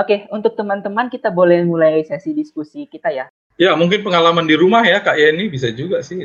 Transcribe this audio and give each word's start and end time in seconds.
Oke, 0.00 0.24
untuk 0.32 0.56
teman-teman 0.56 1.12
kita 1.12 1.28
boleh 1.28 1.60
mulai 1.60 2.00
sesi 2.08 2.32
diskusi 2.32 2.88
kita 2.88 3.12
ya. 3.12 3.28
Ya, 3.60 3.76
mungkin 3.76 4.00
pengalaman 4.00 4.48
di 4.48 4.56
rumah 4.56 4.80
ya 4.80 5.04
Kak 5.04 5.12
Yeni 5.12 5.52
bisa 5.52 5.68
juga 5.68 6.00
sih. 6.00 6.24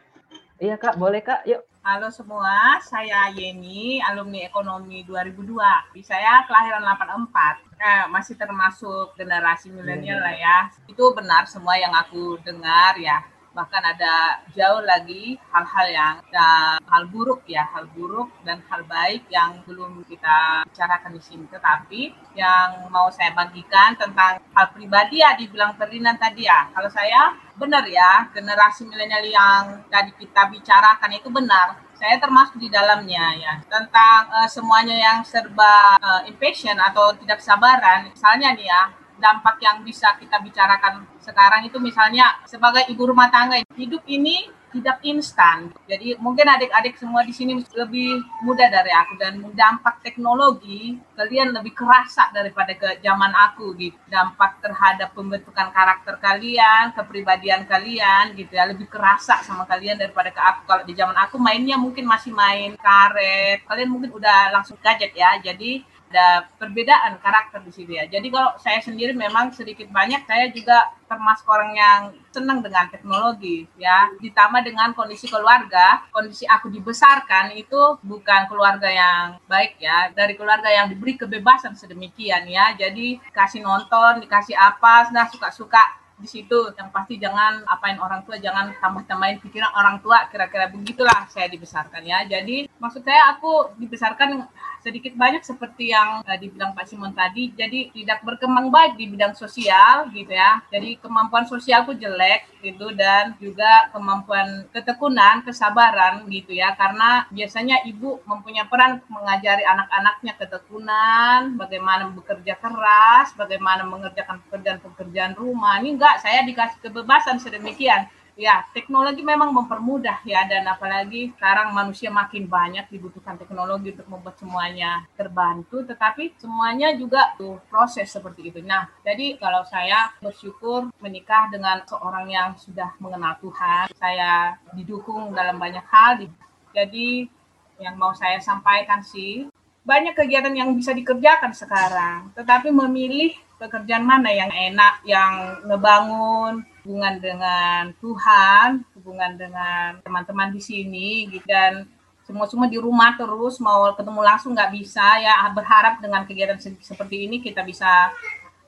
Iya 0.55 0.79
Kak, 0.79 0.95
boleh 0.95 1.19
Kak, 1.19 1.43
yuk. 1.43 1.59
Halo 1.83 2.07
semua, 2.07 2.79
saya 2.79 3.27
Yeni, 3.35 3.99
alumni 3.99 4.47
ekonomi 4.47 5.03
2002. 5.03 5.59
Saya 6.07 6.47
kelahiran 6.47 6.87
84, 6.87 7.59
eh, 7.75 8.07
masih 8.07 8.39
termasuk 8.39 9.11
generasi 9.19 9.67
milenial 9.67 10.23
lah 10.23 10.31
ya. 10.39 10.57
Itu 10.87 11.11
benar 11.11 11.43
semua 11.43 11.75
yang 11.75 11.91
aku 11.91 12.39
dengar 12.47 12.95
ya 12.95 13.27
bahkan 13.55 13.79
ada 13.79 14.43
jauh 14.51 14.83
lagi 14.83 15.39
hal-hal 15.55 15.87
yang 15.87 16.15
dan 16.27 16.83
hal 16.83 17.07
buruk 17.07 17.47
ya 17.47 17.63
hal 17.71 17.87
buruk 17.95 18.27
dan 18.43 18.59
hal 18.67 18.83
baik 18.83 19.23
yang 19.31 19.63
belum 19.63 20.03
kita 20.03 20.67
bicarakan 20.67 21.15
di 21.15 21.21
sini. 21.23 21.45
Tetapi 21.47 22.01
yang 22.35 22.91
mau 22.91 23.07
saya 23.07 23.31
bagikan 23.31 23.95
tentang 23.95 24.43
hal 24.51 24.65
pribadi 24.75 25.23
ya 25.23 25.39
dibilang 25.39 25.71
Ferdinand 25.79 26.19
tadi 26.19 26.43
ya. 26.43 26.67
Kalau 26.75 26.91
saya 26.91 27.31
benar 27.55 27.87
ya 27.87 28.27
generasi 28.35 28.83
milenial 28.83 29.23
yang 29.23 29.63
tadi 29.87 30.11
kita 30.19 30.51
bicarakan 30.51 31.11
itu 31.15 31.31
benar. 31.31 31.79
Saya 31.95 32.19
termasuk 32.19 32.59
di 32.59 32.67
dalamnya 32.67 33.39
ya. 33.39 33.53
Tentang 33.71 34.27
uh, 34.27 34.49
semuanya 34.51 34.99
yang 34.99 35.17
serba 35.23 35.95
uh, 35.95 36.27
impatient 36.27 36.75
atau 36.75 37.15
tidak 37.15 37.39
sabaran 37.39 38.11
misalnya 38.11 38.51
nih 38.51 38.67
ya 38.67 39.04
dampak 39.19 39.59
yang 39.63 39.81
bisa 39.81 40.15
kita 40.19 40.39
bicarakan 40.43 41.07
sekarang 41.23 41.65
itu 41.65 41.77
misalnya 41.81 42.37
sebagai 42.45 42.85
ibu 42.91 43.03
rumah 43.07 43.31
tangga 43.31 43.57
hidup 43.75 44.03
ini 44.05 44.51
tidak 44.75 44.99
instan. 45.07 45.71
Jadi 45.87 46.19
mungkin 46.19 46.43
adik-adik 46.51 46.99
semua 46.99 47.23
di 47.23 47.31
sini 47.31 47.55
lebih 47.55 48.19
muda 48.43 48.67
dari 48.67 48.91
aku 48.91 49.15
dan 49.15 49.39
dampak 49.55 50.03
teknologi 50.03 50.99
kalian 51.15 51.55
lebih 51.55 51.71
kerasa 51.71 52.27
daripada 52.35 52.75
ke 52.75 52.99
zaman 52.99 53.31
aku 53.31 53.71
gitu. 53.79 53.95
Dampak 54.11 54.59
terhadap 54.59 55.15
pembentukan 55.15 55.71
karakter 55.71 56.19
kalian, 56.19 56.91
kepribadian 56.91 57.63
kalian 57.63 58.35
gitu 58.35 58.51
ya 58.51 58.67
lebih 58.67 58.91
kerasa 58.91 59.39
sama 59.47 59.63
kalian 59.63 59.95
daripada 59.95 60.35
ke 60.35 60.41
aku. 60.43 60.61
Kalau 60.67 60.83
di 60.83 60.91
zaman 60.91 61.15
aku 61.15 61.39
mainnya 61.39 61.79
mungkin 61.79 62.03
masih 62.03 62.35
main 62.35 62.75
karet. 62.75 63.63
Kalian 63.63 63.87
mungkin 63.87 64.11
udah 64.11 64.51
langsung 64.51 64.75
gadget 64.83 65.15
ya. 65.15 65.39
Jadi 65.39 65.94
ada 66.15 66.47
perbedaan 66.55 67.19
karakter 67.19 67.59
di 67.67 67.75
sini 67.75 67.99
ya. 67.99 68.07
Jadi 68.07 68.31
kalau 68.31 68.55
saya 68.55 68.79
sendiri 68.79 69.11
memang 69.11 69.51
sedikit 69.51 69.91
banyak 69.91 70.23
saya 70.23 70.47
juga 70.55 70.95
termasuk 71.11 71.43
orang 71.51 71.75
yang 71.75 71.99
senang 72.31 72.63
dengan 72.63 72.87
teknologi 72.87 73.67
ya. 73.75 74.07
Ditambah 74.23 74.63
dengan 74.63 74.95
kondisi 74.95 75.27
keluarga, 75.27 76.07
kondisi 76.15 76.47
aku 76.47 76.71
dibesarkan 76.71 77.51
itu 77.59 77.99
bukan 77.99 78.47
keluarga 78.47 78.87
yang 78.87 79.35
baik 79.51 79.75
ya. 79.83 80.15
Dari 80.15 80.39
keluarga 80.39 80.71
yang 80.71 80.87
diberi 80.87 81.19
kebebasan 81.19 81.75
sedemikian 81.75 82.47
ya. 82.47 82.71
Jadi 82.79 83.19
kasih 83.35 83.59
nonton, 83.59 84.23
dikasih 84.23 84.55
apa, 84.55 85.11
sudah 85.11 85.27
suka-suka 85.27 85.83
di 86.15 86.27
situ 86.31 86.71
yang 86.79 86.87
pasti 86.95 87.19
jangan 87.19 87.67
apain 87.67 87.99
orang 87.99 88.23
tua 88.23 88.39
jangan 88.39 88.71
tambah 88.79 89.03
tambahin 89.03 89.35
pikiran 89.43 89.67
orang 89.75 89.99
tua 89.99 90.31
kira-kira 90.31 90.71
begitulah 90.71 91.27
saya 91.27 91.51
dibesarkan 91.51 92.07
ya 92.07 92.23
jadi 92.23 92.71
maksud 92.79 93.03
saya 93.03 93.35
aku 93.35 93.75
dibesarkan 93.75 94.47
sedikit 94.85 95.17
banyak 95.17 95.41
seperti 95.41 95.89
yang 95.89 96.21
uh, 96.21 96.37
dibilang 96.37 96.77
Pak 96.77 96.85
Simon 96.85 97.17
tadi, 97.17 97.49
jadi 97.57 97.89
tidak 97.89 98.21
berkembang 98.21 98.69
baik 98.69 98.93
di 99.01 99.09
bidang 99.09 99.33
sosial 99.33 100.13
gitu 100.13 100.29
ya. 100.29 100.61
Jadi 100.69 101.01
kemampuan 101.01 101.49
sosialku 101.49 101.97
jelek 101.97 102.45
gitu 102.61 102.93
dan 102.93 103.33
juga 103.41 103.89
kemampuan 103.89 104.69
ketekunan, 104.69 105.41
kesabaran 105.41 106.29
gitu 106.29 106.53
ya. 106.53 106.77
Karena 106.77 107.25
biasanya 107.33 107.81
ibu 107.89 108.21
mempunyai 108.29 108.69
peran 108.69 109.01
mengajari 109.09 109.65
anak-anaknya 109.65 110.37
ketekunan, 110.37 111.57
bagaimana 111.57 112.13
bekerja 112.13 112.53
keras, 112.61 113.33
bagaimana 113.33 113.81
mengerjakan 113.89 114.37
pekerjaan-pekerjaan 114.45 115.33
rumah. 115.33 115.81
Ini 115.81 115.97
enggak, 115.97 116.21
saya 116.21 116.45
dikasih 116.45 116.77
kebebasan 116.85 117.41
sedemikian 117.41 118.05
ya 118.35 118.67
teknologi 118.75 119.23
memang 119.23 119.55
mempermudah 119.55 120.19
ya 120.27 120.43
dan 120.43 120.67
apalagi 120.67 121.31
sekarang 121.39 121.71
manusia 121.71 122.11
makin 122.11 122.51
banyak 122.51 122.83
dibutuhkan 122.91 123.39
teknologi 123.39 123.95
untuk 123.95 124.11
membuat 124.11 124.35
semuanya 124.35 125.07
terbantu 125.15 125.87
tetapi 125.87 126.35
semuanya 126.35 126.91
juga 126.99 127.31
tuh 127.39 127.63
proses 127.71 128.11
seperti 128.11 128.51
itu. 128.51 128.59
Nah, 128.59 128.91
jadi 129.07 129.39
kalau 129.39 129.63
saya 129.63 130.11
bersyukur 130.19 130.91
menikah 130.99 131.47
dengan 131.47 131.79
seorang 131.87 132.27
yang 132.27 132.49
sudah 132.59 132.91
mengenal 132.99 133.39
Tuhan, 133.39 133.87
saya 133.95 134.59
didukung 134.75 135.31
dalam 135.31 135.55
banyak 135.55 135.83
hal. 135.87 136.27
Jadi 136.75 137.31
yang 137.79 137.95
mau 137.95 138.11
saya 138.11 138.39
sampaikan 138.43 138.99
sih 138.99 139.47
banyak 139.85 140.17
kegiatan 140.17 140.51
yang 140.51 140.75
bisa 140.75 140.91
dikerjakan 140.91 141.55
sekarang, 141.55 142.33
tetapi 142.35 142.73
memilih 142.73 143.31
pekerjaan 143.55 144.03
mana 144.03 144.33
yang 144.33 144.51
enak, 144.51 145.05
yang 145.07 145.61
ngebangun 145.63 146.65
hubungan 146.85 147.17
dengan 147.17 147.89
Tuhan, 147.97 148.85
hubungan 148.93 149.33
dengan 149.33 149.97
teman-teman 150.05 150.53
di 150.53 150.61
sini 150.61 151.25
gitu 151.33 151.41
dan 151.49 151.89
semua-semua 152.29 152.69
di 152.69 152.77
rumah 152.77 153.17
terus 153.17 153.57
mau 153.57 153.89
ketemu 153.97 154.21
langsung 154.21 154.53
nggak 154.53 154.69
bisa 154.69 155.17
ya 155.17 155.49
berharap 155.49 155.97
dengan 155.97 156.29
kegiatan 156.29 156.61
seperti 156.61 157.25
ini 157.25 157.41
kita 157.41 157.65
bisa 157.65 158.13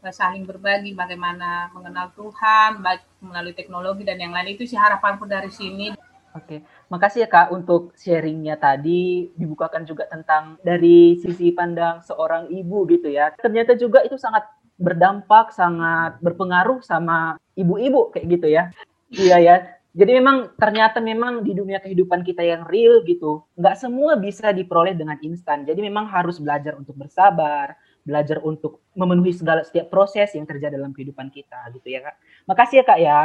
eh, 0.01 0.13
saling 0.13 0.49
berbagi 0.49 0.97
bagaimana 0.97 1.69
mengenal 1.77 2.09
Tuhan 2.17 2.81
baik 2.81 3.05
melalui 3.21 3.53
teknologi 3.53 4.01
dan 4.01 4.17
yang 4.17 4.33
lain 4.33 4.57
itu 4.57 4.65
sih 4.65 4.77
harapanku 4.77 5.29
dari 5.29 5.53
sini. 5.53 5.93
Oke, 6.33 6.61
makasih 6.89 7.25
ya 7.25 7.29
Kak 7.29 7.49
untuk 7.49 7.97
sharingnya 7.97 8.61
tadi 8.61 9.33
dibukakan 9.33 9.85
juga 9.89 10.05
tentang 10.05 10.61
dari 10.61 11.17
sisi 11.17 11.49
pandang 11.49 12.01
seorang 12.05 12.49
ibu 12.53 12.85
gitu 12.93 13.09
ya. 13.09 13.33
Ternyata 13.41 13.73
juga 13.73 14.05
itu 14.05 14.21
sangat 14.21 14.45
berdampak, 14.77 15.51
sangat 15.51 16.21
berpengaruh 16.21 16.85
sama 16.85 17.35
ibu-ibu 17.57 18.13
kayak 18.13 18.25
gitu 18.37 18.47
ya. 18.47 18.63
Iya 19.11 19.37
ya. 19.41 19.55
Jadi 19.97 20.11
memang 20.21 20.53
ternyata 20.61 21.01
memang 21.01 21.41
di 21.41 21.57
dunia 21.57 21.81
kehidupan 21.81 22.21
kita 22.21 22.45
yang 22.45 22.69
real 22.69 23.01
gitu, 23.01 23.41
nggak 23.57 23.81
semua 23.81 24.13
bisa 24.13 24.53
diperoleh 24.53 24.93
dengan 24.93 25.17
instan. 25.25 25.65
Jadi 25.65 25.81
memang 25.81 26.05
harus 26.05 26.37
belajar 26.37 26.77
untuk 26.77 26.93
bersabar, 26.93 27.73
belajar 28.05 28.37
untuk 28.45 28.85
memenuhi 28.93 29.33
segala 29.33 29.65
setiap 29.65 29.89
proses 29.89 30.29
yang 30.37 30.45
terjadi 30.45 30.77
dalam 30.77 30.93
kehidupan 30.93 31.33
kita 31.33 31.73
gitu 31.73 31.89
ya 31.89 32.05
kak. 32.05 32.15
Makasih 32.45 32.77
ya 32.79 32.85
kak 32.85 32.99
ya. 33.01 33.21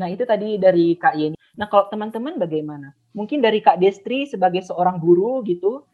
Nah 0.00 0.08
itu 0.08 0.24
tadi 0.24 0.56
dari 0.56 0.96
kak 0.96 1.14
Yeni. 1.20 1.36
Nah 1.60 1.68
kalau 1.68 1.84
teman-teman 1.92 2.40
bagaimana? 2.40 2.96
Mungkin 3.12 3.44
dari 3.44 3.60
kak 3.60 3.76
Destri 3.76 4.24
sebagai 4.24 4.64
seorang 4.64 4.96
guru 4.96 5.44
gitu, 5.44 5.84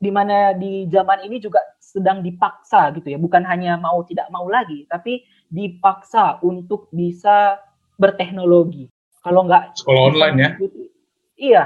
di 0.00 0.08
mana 0.08 0.56
di 0.56 0.88
zaman 0.88 1.20
ini 1.28 1.36
juga 1.36 1.60
sedang 1.76 2.24
dipaksa 2.24 2.88
gitu 2.96 3.12
ya, 3.12 3.18
bukan 3.20 3.44
hanya 3.44 3.76
mau 3.76 4.00
tidak 4.08 4.32
mau 4.32 4.48
lagi, 4.48 4.88
tapi 4.88 5.28
dipaksa 5.52 6.40
untuk 6.40 6.88
bisa 6.88 7.60
berteknologi. 8.00 8.88
Kalau 9.20 9.44
nggak 9.44 9.76
sekolah 9.76 10.02
online 10.08 10.36
ya? 10.40 10.50
Iya. 11.36 11.64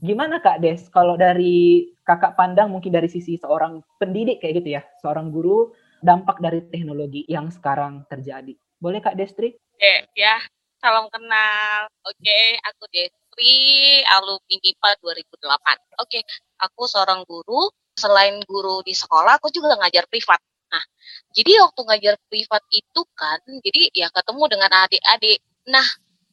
Gimana 0.00 0.40
Kak 0.40 0.64
Des? 0.64 0.88
Kalau 0.88 1.20
dari 1.20 1.92
kakak 2.08 2.32
pandang 2.32 2.72
mungkin 2.72 2.88
dari 2.88 3.12
sisi 3.12 3.36
seorang 3.36 3.84
pendidik 4.00 4.40
kayak 4.40 4.64
gitu 4.64 4.80
ya, 4.80 4.82
seorang 5.04 5.28
guru, 5.28 5.76
dampak 6.00 6.40
dari 6.40 6.64
teknologi 6.72 7.28
yang 7.28 7.52
sekarang 7.52 8.08
terjadi. 8.08 8.56
Boleh 8.80 9.04
Kak 9.04 9.20
Destri? 9.20 9.52
Oke, 9.52 10.08
ya. 10.16 10.40
Salam 10.80 11.12
kenal. 11.12 11.92
Oke, 12.08 12.56
aku 12.64 12.88
Destri, 12.88 13.19
alumni 14.06 14.56
MIPA 14.60 14.90
2008. 15.00 16.02
Oke, 16.04 16.18
aku 16.60 16.82
seorang 16.86 17.24
guru. 17.24 17.70
Selain 17.96 18.40
guru 18.48 18.80
di 18.80 18.96
sekolah, 18.96 19.36
aku 19.36 19.52
juga 19.52 19.76
ngajar 19.76 20.08
privat. 20.08 20.40
Nah, 20.70 20.84
jadi 21.34 21.60
waktu 21.66 21.80
ngajar 21.84 22.14
privat 22.30 22.62
itu 22.70 23.02
kan, 23.18 23.42
jadi 23.60 23.90
ya 23.92 24.08
ketemu 24.08 24.42
dengan 24.46 24.70
adik-adik. 24.86 25.42
Nah, 25.68 25.84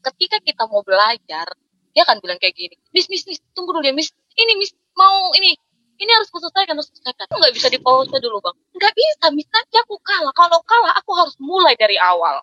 ketika 0.07 0.37
kita 0.39 0.63
mau 0.69 0.85
belajar, 0.85 1.49
dia 1.91 2.01
akan 2.05 2.21
bilang 2.21 2.37
kayak 2.37 2.53
gini, 2.53 2.77
Miss, 2.93 3.09
Miss, 3.09 3.25
Miss, 3.25 3.41
tunggu 3.57 3.73
dulu 3.73 3.83
ya, 3.83 3.91
Miss. 3.91 4.13
Ini, 4.37 4.53
Miss, 4.55 4.71
mau 4.93 5.33
ini, 5.33 5.57
ini 5.97 6.11
harus 6.13 6.29
aku 6.29 6.39
selesaikan, 6.45 6.77
harus 6.77 6.93
selesaikan. 6.93 7.25
Nggak 7.25 7.53
bisa 7.57 7.67
di 7.73 7.79
pause 7.81 8.15
dulu, 8.21 8.37
Bang. 8.39 8.55
Nggak 8.77 8.93
bisa, 8.93 9.25
Miss, 9.33 9.49
nanti 9.49 9.75
aku 9.81 9.97
kalah. 10.05 10.31
Kalau 10.37 10.61
kalah, 10.61 10.93
aku 11.01 11.11
harus 11.17 11.35
mulai 11.41 11.73
dari 11.73 11.97
awal. 11.97 12.39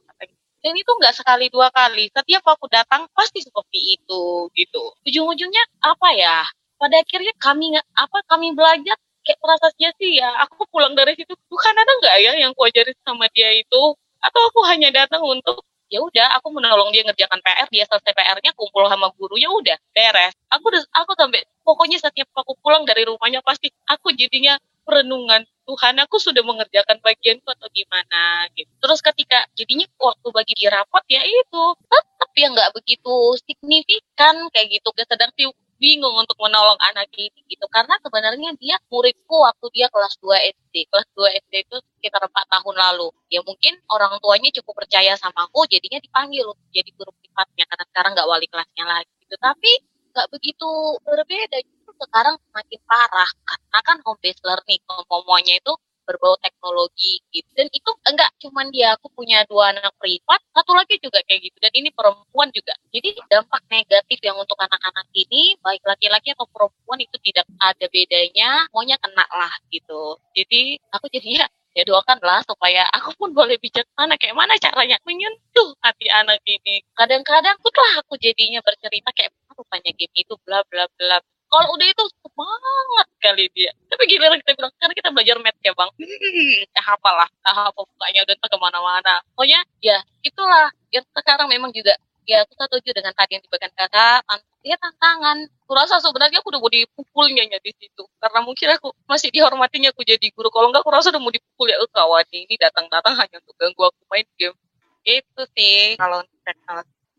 Dan 0.65 0.73
itu 0.81 0.89
nggak 0.89 1.13
sekali 1.13 1.53
dua 1.53 1.69
kali. 1.69 2.09
Setiap 2.09 2.41
aku 2.49 2.73
datang, 2.73 3.05
pasti 3.13 3.45
seperti 3.45 4.01
itu, 4.01 4.49
gitu. 4.57 4.83
Ujung-ujungnya, 5.05 5.61
apa 5.85 6.09
ya? 6.17 6.41
Pada 6.81 6.97
akhirnya 7.05 7.37
kami 7.37 7.77
apa 7.77 8.19
kami 8.25 8.57
belajar 8.57 8.97
kayak 9.25 9.41
merasa 9.41 9.73
sia 9.75 9.91
ya 9.99 10.29
aku 10.45 10.69
pulang 10.69 10.93
dari 10.93 11.17
situ 11.17 11.33
bukan 11.49 11.73
ada 11.73 11.93
nggak 12.05 12.17
ya 12.21 12.33
yang 12.45 12.53
kuajarin 12.53 12.93
sama 13.09 13.25
dia 13.33 13.57
itu 13.57 13.83
atau 14.21 14.41
aku 14.53 14.61
hanya 14.69 14.93
datang 14.93 15.25
untuk 15.25 15.65
ya 15.89 16.01
udah 16.05 16.37
aku 16.41 16.53
menolong 16.53 16.93
dia 16.93 17.05
ngerjakan 17.09 17.41
PR 17.41 17.69
dia 17.73 17.85
selesai 17.89 18.13
PR-nya 18.13 18.53
kumpul 18.57 18.85
sama 18.89 19.09
guru 19.17 19.37
ya 19.41 19.49
udah 19.49 19.77
beres 19.97 20.37
aku 20.53 20.69
aku 20.93 21.13
sampai 21.17 21.41
pokoknya 21.65 21.99
setiap 22.01 22.29
aku 22.37 22.53
pulang 22.61 22.85
dari 22.85 23.09
rumahnya 23.09 23.41
pasti 23.41 23.73
aku 23.89 24.13
jadinya 24.13 24.61
perenungan 24.85 25.45
Tuhan 25.65 25.97
aku 26.05 26.17
sudah 26.21 26.45
mengerjakan 26.45 27.01
bagianku 27.01 27.49
atau 27.49 27.69
gimana 27.73 28.49
gitu. 28.53 28.69
Terus 28.81 29.01
ketika 29.01 29.49
jadinya 29.57 29.89
waktu 29.97 30.29
bagi 30.29 30.55
di 30.57 30.67
rapat 30.69 31.03
ya 31.09 31.25
itu 31.25 31.63
tetap 31.89 32.31
ya 32.37 32.47
nggak 32.53 32.71
begitu 32.77 33.15
signifikan 33.49 34.35
kayak 34.53 34.69
gitu. 34.77 34.89
Sedang 35.09 35.33
bingung 35.81 36.15
untuk 36.17 36.37
menolong 36.41 36.79
anak 36.81 37.09
ini 37.17 37.41
gitu. 37.49 37.67
Karena 37.73 37.97
sebenarnya 38.01 38.57
dia 38.61 38.77
muridku 38.93 39.37
waktu 39.41 39.67
dia 39.75 39.87
kelas 39.89 40.17
2 40.21 40.53
SD 40.53 40.89
kelas 40.89 41.09
2 41.17 41.41
SD 41.49 41.55
itu 41.67 41.77
sekitar 41.99 42.23
empat 42.29 42.45
tahun 42.49 42.77
lalu. 42.77 43.09
Ya 43.33 43.41
mungkin 43.41 43.81
orang 43.89 44.21
tuanya 44.21 44.53
cukup 44.61 44.85
percaya 44.85 45.17
sama 45.17 45.49
aku 45.49 45.65
jadinya 45.69 45.99
dipanggil 46.01 46.47
jadi 46.73 46.91
guru 46.93 47.11
privatnya. 47.21 47.65
Karena 47.69 47.85
sekarang 47.89 48.11
nggak 48.17 48.29
wali 48.29 48.47
kelasnya 48.53 48.85
lagi. 48.85 49.13
Gitu 49.25 49.37
tapi 49.41 49.73
nggak 50.15 50.29
begitu 50.31 50.71
berbeda 51.03 51.59
sekarang 52.05 52.35
semakin 52.51 52.81
parah 52.87 53.31
karena 53.49 53.79
kan 53.83 53.97
home 54.05 54.21
based 54.21 54.43
learning 54.45 54.81
ngomongnya 55.11 55.57
itu 55.59 55.73
berbau 56.05 56.37
teknologi 56.39 57.19
gitu. 57.33 57.49
Dan 57.57 57.67
itu 57.73 57.91
enggak 58.05 58.31
cuman 58.39 58.69
dia 58.71 58.95
aku 58.95 59.09
punya 59.11 59.43
dua 59.49 59.73
anak 59.73 59.91
privat 59.97 60.41
satu 60.53 60.77
lagi 60.77 61.01
juga 61.01 61.25
kayak 61.25 61.51
gitu 61.51 61.59
dan 61.59 61.73
ini 61.75 61.89
perempuan 61.91 62.53
juga. 62.53 62.77
Jadi 62.93 63.17
dampak 63.27 63.65
negatif 63.73 64.19
yang 64.21 64.37
untuk 64.37 64.57
anak-anak 64.61 65.09
ini 65.17 65.57
baik 65.65 65.83
laki-laki 65.83 66.37
atau 66.37 66.47
perempuan 66.53 67.01
itu 67.01 67.17
tidak 67.25 67.49
ada 67.59 67.87
bedanya 67.89 68.69
maunya 68.71 69.01
kena 69.01 69.25
lah 69.33 69.53
gitu. 69.73 70.21
Jadi 70.37 70.79
aku 70.93 71.09
jadinya 71.11 71.49
ya 71.75 71.83
doakanlah 71.83 72.47
supaya 72.47 72.87
aku 72.95 73.19
pun 73.19 73.35
boleh 73.35 73.59
bijaksana 73.59 74.15
kayak 74.21 74.37
mana 74.39 74.55
caranya? 74.63 74.95
Menyentuh 75.03 75.75
hati 75.83 76.07
anak 76.07 76.39
ini. 76.47 76.87
Kadang-kadang 76.95 77.59
setelah 77.59 77.93
aku 78.05 78.15
jadinya 78.21 78.63
bercerita 78.63 79.11
kayak 79.11 79.35
rupanya 79.59 79.91
game 79.99 80.15
itu? 80.15 80.35
Bla 80.47 80.63
bla 80.71 80.87
bla 80.95 81.19
kalau 81.55 81.69
udah 81.79 81.87
itu 81.87 82.05
semangat 82.19 83.07
kali 83.23 83.47
dia. 83.55 83.71
Tapi 83.87 84.03
giliran 84.11 84.43
kita 84.43 84.59
bilang 84.59 84.75
karena 84.75 84.95
kita 84.99 85.09
belajar 85.15 85.37
math 85.39 85.59
ya 85.63 85.71
bang. 85.71 85.91
Hmm, 85.95 86.83
apa 86.83 87.11
lah 87.15 87.29
apa 87.47 87.79
bukanya 87.79 88.27
udah 88.27 88.35
entah 88.35 88.51
ke 88.51 88.59
mana-mana. 88.59 89.15
Pokoknya 89.39 89.63
ya 89.79 90.03
itulah. 90.27 90.75
Yang 90.91 91.07
sekarang 91.15 91.47
memang 91.47 91.71
juga 91.71 91.95
ya 92.27 92.43
aku 92.43 92.59
setuju 92.59 92.91
dengan 92.91 93.15
tadi 93.15 93.39
yang 93.39 93.43
diberikan 93.47 93.71
kakak. 93.71 94.27
Ya 94.67 94.75
tantangan. 94.83 95.47
Kurasa 95.71 96.03
sebenarnya 96.03 96.43
aku 96.43 96.51
udah 96.51 96.59
mau 96.59 96.73
dipukulnya 96.75 97.47
ya 97.47 97.63
di 97.63 97.71
situ. 97.79 98.03
Karena 98.19 98.43
mungkin 98.43 98.75
aku 98.75 98.91
masih 99.07 99.31
dihormatinya 99.31 99.95
aku 99.95 100.03
jadi 100.03 100.27
guru. 100.35 100.51
Kalau 100.51 100.75
enggak 100.75 100.83
aku 100.83 100.91
rasa 100.91 101.15
udah 101.15 101.23
mau 101.23 101.31
dipukul 101.31 101.71
ya 101.71 101.79
kawan 101.87 102.27
ini 102.35 102.59
datang-datang 102.59 103.15
hanya 103.15 103.39
untuk 103.39 103.55
ganggu 103.55 103.95
aku 103.95 104.03
main 104.11 104.27
game. 104.35 104.59
Itu 105.07 105.47
sih 105.55 105.95
kalau 105.95 106.27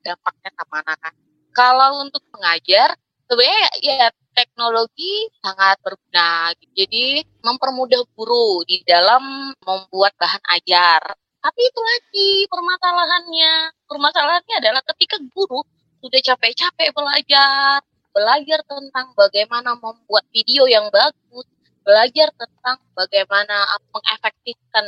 dampaknya 0.04 0.50
sama 0.60 0.84
anak-anak 0.84 1.26
kalau 1.56 2.04
untuk 2.04 2.20
pengajar 2.36 3.00
sebenarnya 3.26 3.68
ya 3.82 4.08
teknologi 4.36 5.30
sangat 5.40 5.80
berguna. 5.82 6.52
Jadi 6.76 7.24
mempermudah 7.42 8.04
guru 8.14 8.62
di 8.68 8.84
dalam 8.84 9.56
membuat 9.64 10.14
bahan 10.20 10.44
ajar. 10.60 11.02
Tapi 11.40 11.62
itu 11.62 11.82
lagi 11.82 12.30
permasalahannya. 12.50 13.54
Permasalahannya 13.86 14.56
adalah 14.60 14.82
ketika 14.94 15.22
guru 15.34 15.62
sudah 16.02 16.22
capek-capek 16.22 16.90
belajar, 16.94 17.82
belajar 18.14 18.60
tentang 18.66 19.14
bagaimana 19.14 19.78
membuat 19.78 20.26
video 20.34 20.66
yang 20.70 20.90
bagus, 20.90 21.46
belajar 21.86 22.34
tentang 22.34 22.78
bagaimana 22.98 23.78
mengefektifkan 23.94 24.86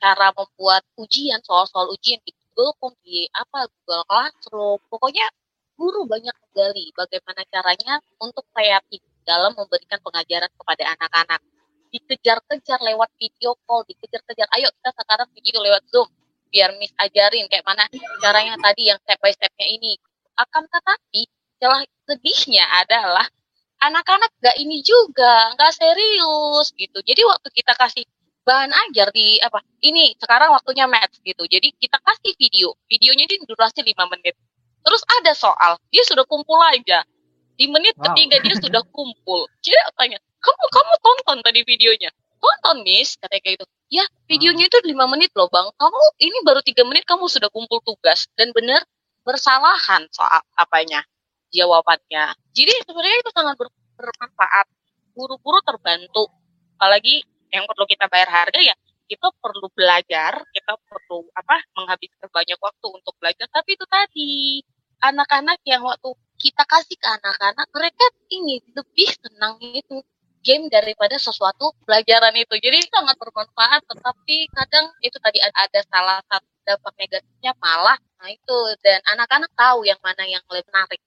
cara 0.00 0.32
membuat 0.32 0.82
ujian, 0.96 1.40
soal-soal 1.44 1.92
ujian 1.92 2.20
di 2.24 2.32
Google 2.56 2.96
di 3.04 3.28
apa 3.36 3.68
Google 3.68 4.04
Classroom. 4.08 4.80
Pokoknya 4.88 5.28
guru 5.80 6.04
banyak 6.04 6.36
menggali 6.36 6.92
bagaimana 6.92 7.40
caranya 7.48 8.04
untuk 8.20 8.44
kreatif 8.52 9.00
dalam 9.24 9.56
memberikan 9.56 9.96
pengajaran 10.04 10.52
kepada 10.52 10.84
anak-anak. 10.92 11.40
Dikejar-kejar 11.88 12.84
lewat 12.84 13.08
video 13.16 13.56
call, 13.64 13.88
dikejar-kejar, 13.88 14.44
ayo 14.60 14.68
kita 14.68 14.92
sekarang 14.92 15.28
video 15.32 15.58
lewat 15.64 15.82
Zoom, 15.88 16.06
biar 16.52 16.76
Miss 16.76 16.92
ajarin 17.00 17.48
kayak 17.48 17.64
mana 17.64 17.88
caranya 18.20 18.60
tadi 18.60 18.92
yang 18.92 19.00
step 19.00 19.18
by 19.24 19.32
stepnya 19.32 19.66
ini. 19.66 19.96
Akan 20.36 20.68
tetapi, 20.68 21.26
celah 21.58 21.82
sedihnya 22.06 22.64
adalah 22.84 23.26
anak-anak 23.80 24.30
gak 24.38 24.56
ini 24.60 24.84
juga, 24.84 25.56
gak 25.56 25.72
serius 25.74 26.76
gitu. 26.76 27.00
Jadi 27.02 27.24
waktu 27.24 27.48
kita 27.56 27.72
kasih 27.74 28.04
bahan 28.44 28.72
ajar 28.88 29.12
di 29.12 29.36
apa 29.38 29.60
ini 29.84 30.16
sekarang 30.16 30.50
waktunya 30.56 30.88
math 30.88 31.12
gitu 31.20 31.44
jadi 31.44 31.70
kita 31.76 32.00
kasih 32.00 32.32
video 32.40 32.72
videonya 32.88 33.28
ini 33.28 33.44
durasi 33.44 33.84
5 33.84 34.12
menit 34.16 34.34
Terus 34.80 35.02
ada 35.20 35.32
soal, 35.36 35.72
dia 35.92 36.02
sudah 36.04 36.24
kumpul 36.24 36.56
aja. 36.72 37.04
Di 37.56 37.68
menit 37.68 37.92
wow. 38.00 38.10
ketiga 38.10 38.40
dia 38.40 38.56
sudah 38.56 38.82
kumpul. 38.88 39.44
Jadi 39.60 39.76
tanya, 39.96 40.18
kamu 40.40 40.64
kamu 40.72 40.92
tonton 41.04 41.38
tadi 41.44 41.60
videonya? 41.64 42.10
Tonton 42.40 42.80
Miss, 42.80 43.20
katanya 43.20 43.42
kayak 43.44 43.54
gitu. 43.60 43.66
Ya, 43.92 44.04
videonya 44.24 44.64
itu 44.72 44.78
lima 44.88 45.04
menit 45.10 45.28
loh 45.36 45.52
bang. 45.52 45.68
Kamu 45.76 46.00
ini 46.24 46.38
baru 46.40 46.64
tiga 46.64 46.88
menit 46.88 47.04
kamu 47.04 47.28
sudah 47.28 47.52
kumpul 47.52 47.84
tugas. 47.84 48.24
Dan 48.32 48.56
benar 48.56 48.80
bersalahan 49.20 50.08
soal 50.08 50.40
apanya, 50.56 51.04
jawabannya. 51.52 52.32
Jadi 52.56 52.72
sebenarnya 52.88 53.18
itu 53.20 53.30
sangat 53.36 53.54
ber 53.60 53.68
bermanfaat. 54.00 54.66
Guru-guru 55.12 55.60
terbantu. 55.60 56.32
Apalagi 56.80 57.20
yang 57.52 57.68
perlu 57.68 57.84
kita 57.84 58.08
bayar 58.08 58.32
harga 58.32 58.56
ya 58.62 58.72
kita 59.10 59.34
perlu 59.42 59.66
belajar, 59.74 60.38
kita 60.54 60.78
perlu 60.86 61.26
apa 61.34 61.58
menghabiskan 61.74 62.30
banyak 62.30 62.58
waktu 62.62 62.86
untuk 62.94 63.14
belajar. 63.18 63.50
Tapi 63.50 63.74
itu 63.74 63.86
tadi 63.90 64.30
anak-anak 65.02 65.58
yang 65.66 65.82
waktu 65.82 66.14
kita 66.38 66.62
kasih 66.62 66.94
ke 66.94 67.08
anak-anak, 67.10 67.66
mereka 67.74 68.06
ini 68.30 68.62
lebih 68.70 69.10
senang 69.18 69.58
itu 69.58 69.98
game 70.46 70.70
daripada 70.70 71.18
sesuatu 71.18 71.74
pelajaran 71.84 72.32
itu. 72.38 72.54
Jadi 72.54 72.86
sangat 72.86 73.18
bermanfaat, 73.18 73.82
tetapi 73.84 74.48
kadang 74.54 74.86
itu 75.02 75.18
tadi 75.18 75.42
ada 75.42 75.80
salah 75.90 76.22
satu 76.30 76.48
dampak 76.64 76.94
negatifnya 76.96 77.52
malah 77.58 77.98
nah 78.20 78.28
itu 78.28 78.58
dan 78.84 79.00
anak-anak 79.16 79.48
tahu 79.56 79.88
yang 79.88 79.96
mana 80.04 80.28
yang 80.28 80.44
lebih 80.52 80.68
menarik. 80.70 81.00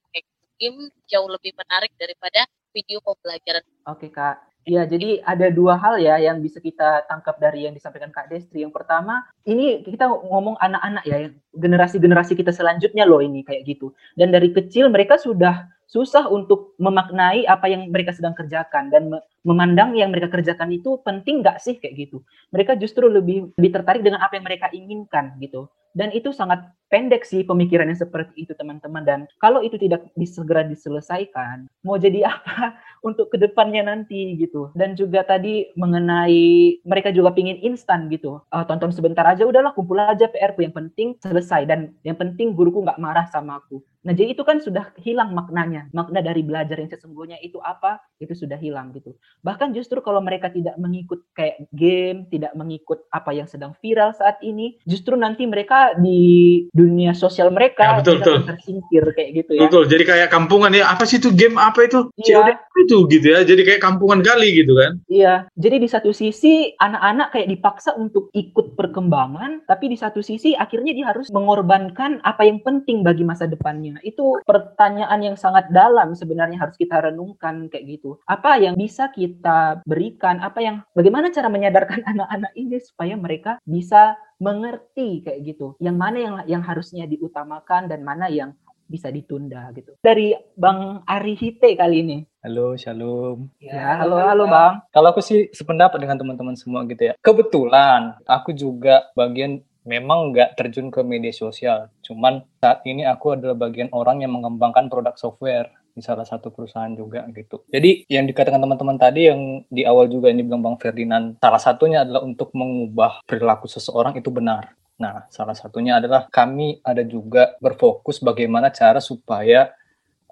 Game 0.58 0.90
jauh 1.10 1.30
lebih 1.30 1.54
menarik 1.58 1.94
daripada 1.98 2.46
video 2.74 3.02
pembelajaran. 3.06 3.62
Oke 3.90 4.10
kak, 4.10 4.53
Ya, 4.64 4.88
jadi 4.88 5.20
ada 5.28 5.52
dua 5.52 5.76
hal 5.76 6.00
ya 6.00 6.16
yang 6.24 6.40
bisa 6.40 6.64
kita 6.64 7.04
tangkap 7.12 7.36
dari 7.36 7.68
yang 7.68 7.76
disampaikan 7.76 8.16
Kak 8.16 8.32
Destri. 8.32 8.64
Yang 8.64 8.80
pertama, 8.80 9.28
ini 9.44 9.84
kita 9.84 10.08
ngomong 10.08 10.56
anak-anak 10.56 11.04
ya, 11.04 11.28
generasi-generasi 11.52 12.32
kita 12.40 12.56
selanjutnya 12.56 13.04
loh 13.04 13.20
ini 13.20 13.44
kayak 13.44 13.68
gitu. 13.68 13.92
Dan 14.16 14.32
dari 14.32 14.56
kecil 14.56 14.88
mereka 14.88 15.20
sudah 15.20 15.68
susah 15.84 16.32
untuk 16.32 16.80
memaknai 16.80 17.44
apa 17.44 17.68
yang 17.68 17.92
mereka 17.92 18.16
sedang 18.16 18.32
kerjakan 18.32 18.88
dan 18.88 19.12
memandang 19.44 20.00
yang 20.00 20.16
mereka 20.16 20.32
kerjakan 20.32 20.72
itu 20.72 20.96
penting 21.04 21.44
nggak 21.44 21.60
sih 21.60 21.76
kayak 21.76 22.08
gitu. 22.08 22.24
Mereka 22.56 22.80
justru 22.80 23.12
lebih 23.12 23.52
lebih 23.60 23.72
tertarik 23.76 24.00
dengan 24.00 24.24
apa 24.24 24.40
yang 24.40 24.48
mereka 24.48 24.72
inginkan 24.72 25.36
gitu. 25.44 25.68
Dan 25.94 26.10
itu 26.12 26.34
sangat 26.34 26.74
pendek 26.94 27.26
sih 27.26 27.42
pemikirannya 27.42 27.98
seperti 27.98 28.46
itu 28.46 28.54
teman-teman. 28.54 29.02
Dan 29.02 29.20
kalau 29.42 29.66
itu 29.66 29.82
tidak 29.82 30.06
disegera 30.14 30.62
diselesaikan, 30.62 31.66
mau 31.82 31.98
jadi 31.98 32.26
apa 32.34 32.78
untuk 33.02 33.34
ke 33.34 33.42
depannya 33.42 33.82
nanti 33.90 34.38
gitu. 34.38 34.70
Dan 34.78 34.94
juga 34.94 35.26
tadi 35.26 35.74
mengenai 35.74 36.78
mereka 36.86 37.10
juga 37.10 37.34
pingin 37.34 37.58
instan 37.66 38.14
gitu. 38.14 38.46
Uh, 38.54 38.62
tonton 38.70 38.94
sebentar 38.94 39.26
aja 39.26 39.42
udahlah 39.50 39.74
kumpul 39.74 39.98
aja 39.98 40.30
PR 40.30 40.54
yang 40.62 40.74
penting 40.74 41.18
selesai 41.26 41.66
dan 41.66 41.98
yang 42.06 42.16
penting 42.16 42.54
guruku 42.54 42.86
nggak 42.86 43.02
marah 43.02 43.26
sama 43.34 43.58
aku. 43.58 43.82
Nah, 44.04 44.12
jadi 44.12 44.36
itu 44.36 44.44
kan 44.44 44.60
sudah 44.60 44.92
hilang 45.00 45.32
maknanya. 45.32 45.88
Makna 45.96 46.20
dari 46.20 46.44
belajar 46.44 46.76
yang 46.76 46.92
sesungguhnya 46.92 47.40
itu 47.40 47.56
apa? 47.64 48.04
Itu 48.20 48.36
sudah 48.36 48.60
hilang 48.60 48.92
gitu. 48.92 49.16
Bahkan 49.48 49.72
justru 49.72 50.04
kalau 50.04 50.20
mereka 50.20 50.52
tidak 50.52 50.76
mengikut 50.76 51.24
kayak 51.32 51.72
game, 51.72 52.28
tidak 52.28 52.52
mengikut 52.52 53.08
apa 53.16 53.32
yang 53.32 53.48
sedang 53.48 53.72
viral 53.80 54.12
saat 54.12 54.44
ini, 54.44 54.76
justru 54.84 55.16
nanti 55.16 55.48
mereka 55.48 55.83
di 56.00 56.64
dunia 56.72 57.12
sosial 57.12 57.52
mereka 57.52 57.84
ya, 57.84 58.00
betul, 58.00 58.24
betul. 58.24 58.38
tersingkir 58.48 59.04
kayak 59.12 59.30
gitu 59.44 59.52
ya. 59.58 59.62
Betul. 59.68 59.84
Jadi 59.92 60.04
kayak 60.08 60.30
kampungan 60.32 60.72
ya, 60.72 60.88
apa 60.88 61.04
sih 61.04 61.20
itu 61.20 61.30
game 61.36 61.60
apa 61.60 61.84
itu? 61.84 62.08
Iya. 62.20 62.56
itu 62.74 63.06
gitu 63.08 63.28
ya. 63.32 63.46
Jadi 63.46 63.62
kayak 63.64 63.82
kampungan 63.84 64.24
kali 64.26 64.50
gitu 64.64 64.74
kan. 64.76 64.98
Iya. 65.08 65.34
Jadi 65.56 65.76
di 65.84 65.88
satu 65.90 66.10
sisi 66.16 66.74
anak-anak 66.80 67.28
kayak 67.36 67.52
dipaksa 67.52 67.94
untuk 67.96 68.34
ikut 68.34 68.80
perkembangan, 68.80 69.68
tapi 69.68 69.94
di 69.94 69.98
satu 70.00 70.24
sisi 70.24 70.58
akhirnya 70.58 70.96
dia 70.96 71.12
harus 71.12 71.30
mengorbankan 71.30 72.24
apa 72.24 72.48
yang 72.48 72.64
penting 72.66 73.06
bagi 73.06 73.22
masa 73.28 73.46
depannya 73.46 74.00
itu 74.04 74.42
pertanyaan 74.44 75.20
yang 75.24 75.38
sangat 75.40 75.70
dalam 75.72 76.14
sebenarnya 76.14 76.60
harus 76.60 76.76
kita 76.78 77.00
renungkan 77.00 77.72
kayak 77.72 78.00
gitu. 78.00 78.20
Apa 78.28 78.60
yang 78.60 78.76
bisa 78.78 79.10
kita 79.10 79.82
berikan? 79.88 80.44
Apa 80.44 80.60
yang 80.62 80.76
bagaimana 80.94 81.30
cara 81.32 81.48
menyadarkan 81.50 82.04
anak-anak 82.14 82.54
ini 82.54 82.78
supaya 82.84 83.16
mereka 83.18 83.58
bisa 83.64 84.16
mengerti 84.42 85.26
kayak 85.26 85.42
gitu. 85.44 85.76
Yang 85.82 85.98
mana 85.98 86.18
yang 86.18 86.36
yang 86.48 86.64
harusnya 86.64 87.06
diutamakan 87.10 87.90
dan 87.90 88.02
mana 88.06 88.30
yang 88.30 88.54
bisa 88.88 89.10
ditunda 89.10 89.72
gitu. 89.74 89.96
Dari 90.04 90.36
Bang 90.54 91.02
Ari 91.08 91.34
Hite 91.34 91.74
kali 91.74 92.04
ini. 92.04 92.18
Halo, 92.44 92.76
Shalom. 92.76 93.48
Ya, 93.58 94.04
halo, 94.04 94.20
halo 94.20 94.44
Bang. 94.46 94.84
Kalau 94.92 95.16
aku 95.16 95.24
sih 95.24 95.48
sependapat 95.56 95.98
dengan 95.98 96.20
teman-teman 96.20 96.54
semua 96.60 96.84
gitu 96.86 97.10
ya. 97.10 97.14
Kebetulan 97.24 98.20
aku 98.28 98.52
juga 98.52 99.08
bagian 99.16 99.64
memang 99.88 100.32
nggak 100.32 100.60
terjun 100.60 100.92
ke 100.92 101.04
media 101.04 101.32
sosial. 101.32 101.92
Cuman 102.04 102.44
saat 102.60 102.84
ini 102.84 103.08
aku 103.08 103.36
adalah 103.36 103.56
bagian 103.56 103.92
orang 103.96 104.24
yang 104.24 104.36
mengembangkan 104.36 104.92
produk 104.92 105.16
software 105.16 105.72
di 105.94 106.02
salah 106.02 106.26
satu 106.26 106.50
perusahaan 106.50 106.90
juga 106.94 107.24
gitu. 107.30 107.62
Jadi 107.70 108.10
yang 108.10 108.26
dikatakan 108.26 108.58
teman-teman 108.58 108.98
tadi 108.98 109.30
yang 109.30 109.62
di 109.70 109.86
awal 109.86 110.10
juga 110.10 110.34
ini 110.34 110.42
bilang 110.42 110.66
Bang 110.66 110.78
Ferdinand, 110.82 111.38
salah 111.38 111.62
satunya 111.62 112.02
adalah 112.02 112.26
untuk 112.26 112.50
mengubah 112.58 113.22
perilaku 113.30 113.70
seseorang 113.70 114.18
itu 114.18 114.34
benar. 114.34 114.74
Nah, 114.98 115.26
salah 115.30 115.54
satunya 115.54 116.02
adalah 116.02 116.30
kami 116.30 116.82
ada 116.82 117.02
juga 117.06 117.58
berfokus 117.62 118.22
bagaimana 118.22 118.74
cara 118.74 118.98
supaya 119.02 119.74